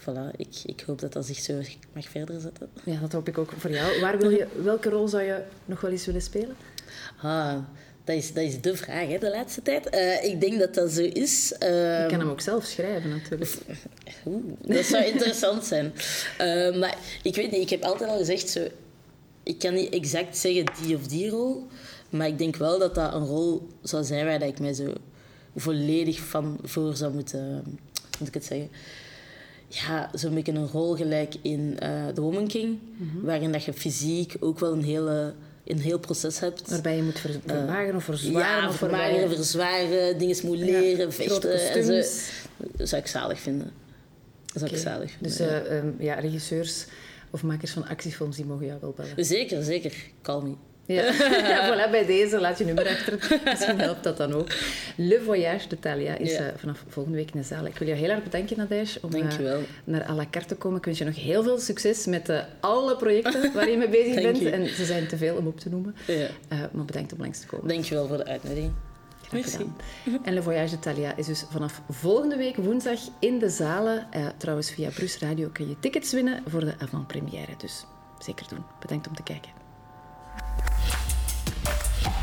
voilà, 0.00 0.36
ik, 0.36 0.56
ik 0.64 0.82
hoop 0.86 1.00
dat 1.00 1.12
dat 1.12 1.26
zich 1.26 1.38
zo 1.38 1.54
mag 1.92 2.08
verder 2.08 2.40
zetten. 2.40 2.68
Ja, 2.84 3.00
dat 3.00 3.12
hoop 3.12 3.28
ik 3.28 3.38
ook 3.38 3.52
voor 3.58 3.70
jou. 3.70 4.00
Waar 4.00 4.18
wil 4.18 4.30
je, 4.30 4.46
welke 4.62 4.88
rol 4.88 5.08
zou 5.08 5.22
je 5.22 5.42
nog 5.64 5.80
wel 5.80 5.90
eens 5.90 6.06
willen 6.06 6.22
spelen? 6.22 6.56
Ah, 7.22 7.56
dat 8.04 8.16
is, 8.16 8.32
dat 8.32 8.44
is 8.44 8.60
de 8.60 8.76
vraag 8.76 9.08
hè, 9.08 9.18
de 9.18 9.30
laatste 9.30 9.62
tijd. 9.62 9.94
Uh, 9.94 10.24
ik 10.24 10.40
denk 10.40 10.58
dat 10.58 10.74
dat 10.74 10.90
zo 10.92 11.02
is. 11.02 11.52
Uh, 11.62 11.68
je 12.02 12.06
kan 12.08 12.18
hem 12.18 12.28
ook 12.28 12.40
zelf 12.40 12.64
schrijven, 12.64 13.10
natuurlijk. 13.10 13.58
Oeh, 14.26 14.44
dat 14.60 14.84
zou 14.84 15.04
interessant 15.04 15.64
zijn. 15.64 15.92
Uh, 16.40 16.78
maar 16.78 16.96
ik 17.22 17.34
weet 17.34 17.50
niet, 17.50 17.60
ik 17.60 17.70
heb 17.70 17.82
altijd 17.82 18.10
al 18.10 18.18
gezegd, 18.18 18.48
zo, 18.48 18.66
ik 19.42 19.58
kan 19.58 19.74
niet 19.74 19.92
exact 19.92 20.36
zeggen 20.36 20.64
die 20.82 20.96
of 20.96 21.06
die 21.06 21.30
rol. 21.30 21.66
Maar 22.10 22.26
ik 22.26 22.38
denk 22.38 22.56
wel 22.56 22.78
dat 22.78 22.94
dat 22.94 23.14
een 23.14 23.26
rol 23.26 23.68
zou 23.82 24.04
zijn 24.04 24.26
waar 24.26 24.42
ik 24.42 24.60
mij 24.60 24.72
zo 24.72 24.92
volledig 25.56 26.20
van 26.20 26.58
voor 26.62 26.96
zou 26.96 27.12
moeten, 27.12 27.62
moet 28.18 28.28
ik 28.28 28.34
het 28.34 28.44
zeggen, 28.44 28.70
ja, 29.70 30.10
zo'n 30.14 30.34
beetje 30.34 30.52
een 30.52 30.68
rol 30.68 30.96
gelijk 30.96 31.34
in 31.42 31.76
uh, 31.82 32.08
The 32.08 32.20
Woman 32.20 32.46
King, 32.46 32.78
mm-hmm. 32.96 33.22
waarin 33.22 33.52
dat 33.52 33.64
je 33.64 33.72
fysiek 33.72 34.36
ook 34.40 34.58
wel 34.58 34.72
een 34.72 34.84
hele 34.84 35.34
een 35.64 35.80
heel 35.80 35.98
proces 35.98 36.40
hebt. 36.40 36.70
Waarbij 36.70 36.96
je 36.96 37.02
moet 37.02 37.18
ver, 37.18 37.40
vermageren 37.46 37.94
of 37.94 38.04
verzwaren. 38.04 38.62
Ja, 38.62 38.68
of 38.68 38.76
vermageren, 38.76 39.28
verzwaren, 39.28 40.18
dingen 40.18 40.36
moet 40.42 40.58
leren, 40.58 41.06
ja, 41.06 41.12
vechten. 41.12 41.72
En 41.72 41.84
zo. 41.84 41.92
Dat 42.76 42.88
zou 42.88 43.02
ik 43.02 43.08
zalig 43.08 43.40
vinden. 43.40 43.72
Dat 44.46 44.62
zou 44.62 44.64
okay. 44.64 44.78
ik 44.78 44.84
zalig 44.84 45.10
vinden. 45.10 45.38
Dus 45.38 45.40
uh, 45.40 45.76
um, 45.76 45.96
ja, 45.98 46.14
regisseurs 46.14 46.86
of 47.30 47.42
makers 47.42 47.70
van 47.70 47.86
actiefilms, 47.86 48.36
die 48.36 48.44
mogen 48.44 48.66
jou 48.66 48.80
wel 48.80 48.94
bellen. 48.96 49.24
Zeker, 49.24 49.62
zeker. 49.62 49.94
Call 50.22 50.42
me. 50.42 50.54
Ja. 50.94 51.02
ja, 51.48 51.66
voilà, 51.68 51.90
bij 51.90 52.06
deze 52.06 52.40
laat 52.40 52.58
je 52.58 52.64
nummer 52.64 52.88
achter. 52.88 53.40
Misschien 53.44 53.80
helpt 53.80 54.04
dat 54.04 54.16
dan 54.16 54.32
ook. 54.32 54.48
Le 54.96 55.20
Voyage 55.24 55.68
de 55.68 55.78
Thalia 55.78 56.16
is 56.16 56.32
ja. 56.32 56.40
uh, 56.40 56.46
vanaf 56.56 56.84
volgende 56.88 57.18
week 57.18 57.30
in 57.34 57.40
de 57.40 57.46
zaal. 57.46 57.66
Ik 57.66 57.78
wil 57.78 57.88
je 57.88 57.94
heel 57.94 58.08
erg 58.08 58.22
bedanken, 58.22 58.56
Nadège, 58.56 58.98
om 59.02 59.14
uh, 59.14 59.24
naar 59.84 60.08
à 60.08 60.14
la 60.14 60.24
carte 60.30 60.48
te 60.48 60.54
komen. 60.54 60.78
Ik 60.78 60.84
wens 60.84 60.98
je 60.98 61.04
nog 61.04 61.16
heel 61.16 61.42
veel 61.42 61.58
succes 61.58 62.06
met 62.06 62.28
uh, 62.28 62.40
alle 62.60 62.96
projecten 62.96 63.52
waar 63.52 63.70
je 63.70 63.76
mee 63.76 63.88
bezig 63.88 64.14
bent. 64.22 64.38
You. 64.38 64.50
En 64.50 64.68
ze 64.68 64.84
zijn 64.84 65.06
te 65.06 65.16
veel 65.16 65.36
om 65.36 65.46
op 65.46 65.60
te 65.60 65.68
noemen. 65.68 65.96
Ja. 66.06 66.28
maar 66.72 66.84
bedankt 66.84 67.12
om 67.12 67.18
langs 67.18 67.40
te 67.40 67.46
komen. 67.46 67.68
Dankjewel 67.68 68.06
voor 68.06 68.16
de 68.16 68.26
uitnodiging. 68.26 68.72
Merci. 69.32 69.72
En 70.24 70.34
Le 70.34 70.42
Voyage 70.42 70.74
d'Italia 70.74 71.16
is 71.16 71.26
dus 71.26 71.44
vanaf 71.50 71.80
volgende 71.88 72.36
week 72.36 72.56
woensdag 72.56 72.98
in 73.18 73.38
de 73.38 73.48
zalen. 73.48 74.06
trouwens, 74.36 74.70
via 74.70 74.88
Brus 74.88 75.18
Radio 75.18 75.48
kun 75.52 75.68
je 75.68 75.76
tickets 75.80 76.12
winnen 76.12 76.42
voor 76.46 76.60
de 76.60 76.74
avant-première. 76.78 77.52
Dus 77.58 77.84
zeker 78.18 78.48
doen. 78.48 78.64
Bedankt 78.80 79.08
om 79.08 79.14
te 79.14 79.22
kijken. 79.22 79.50
Yeah. 81.64 82.19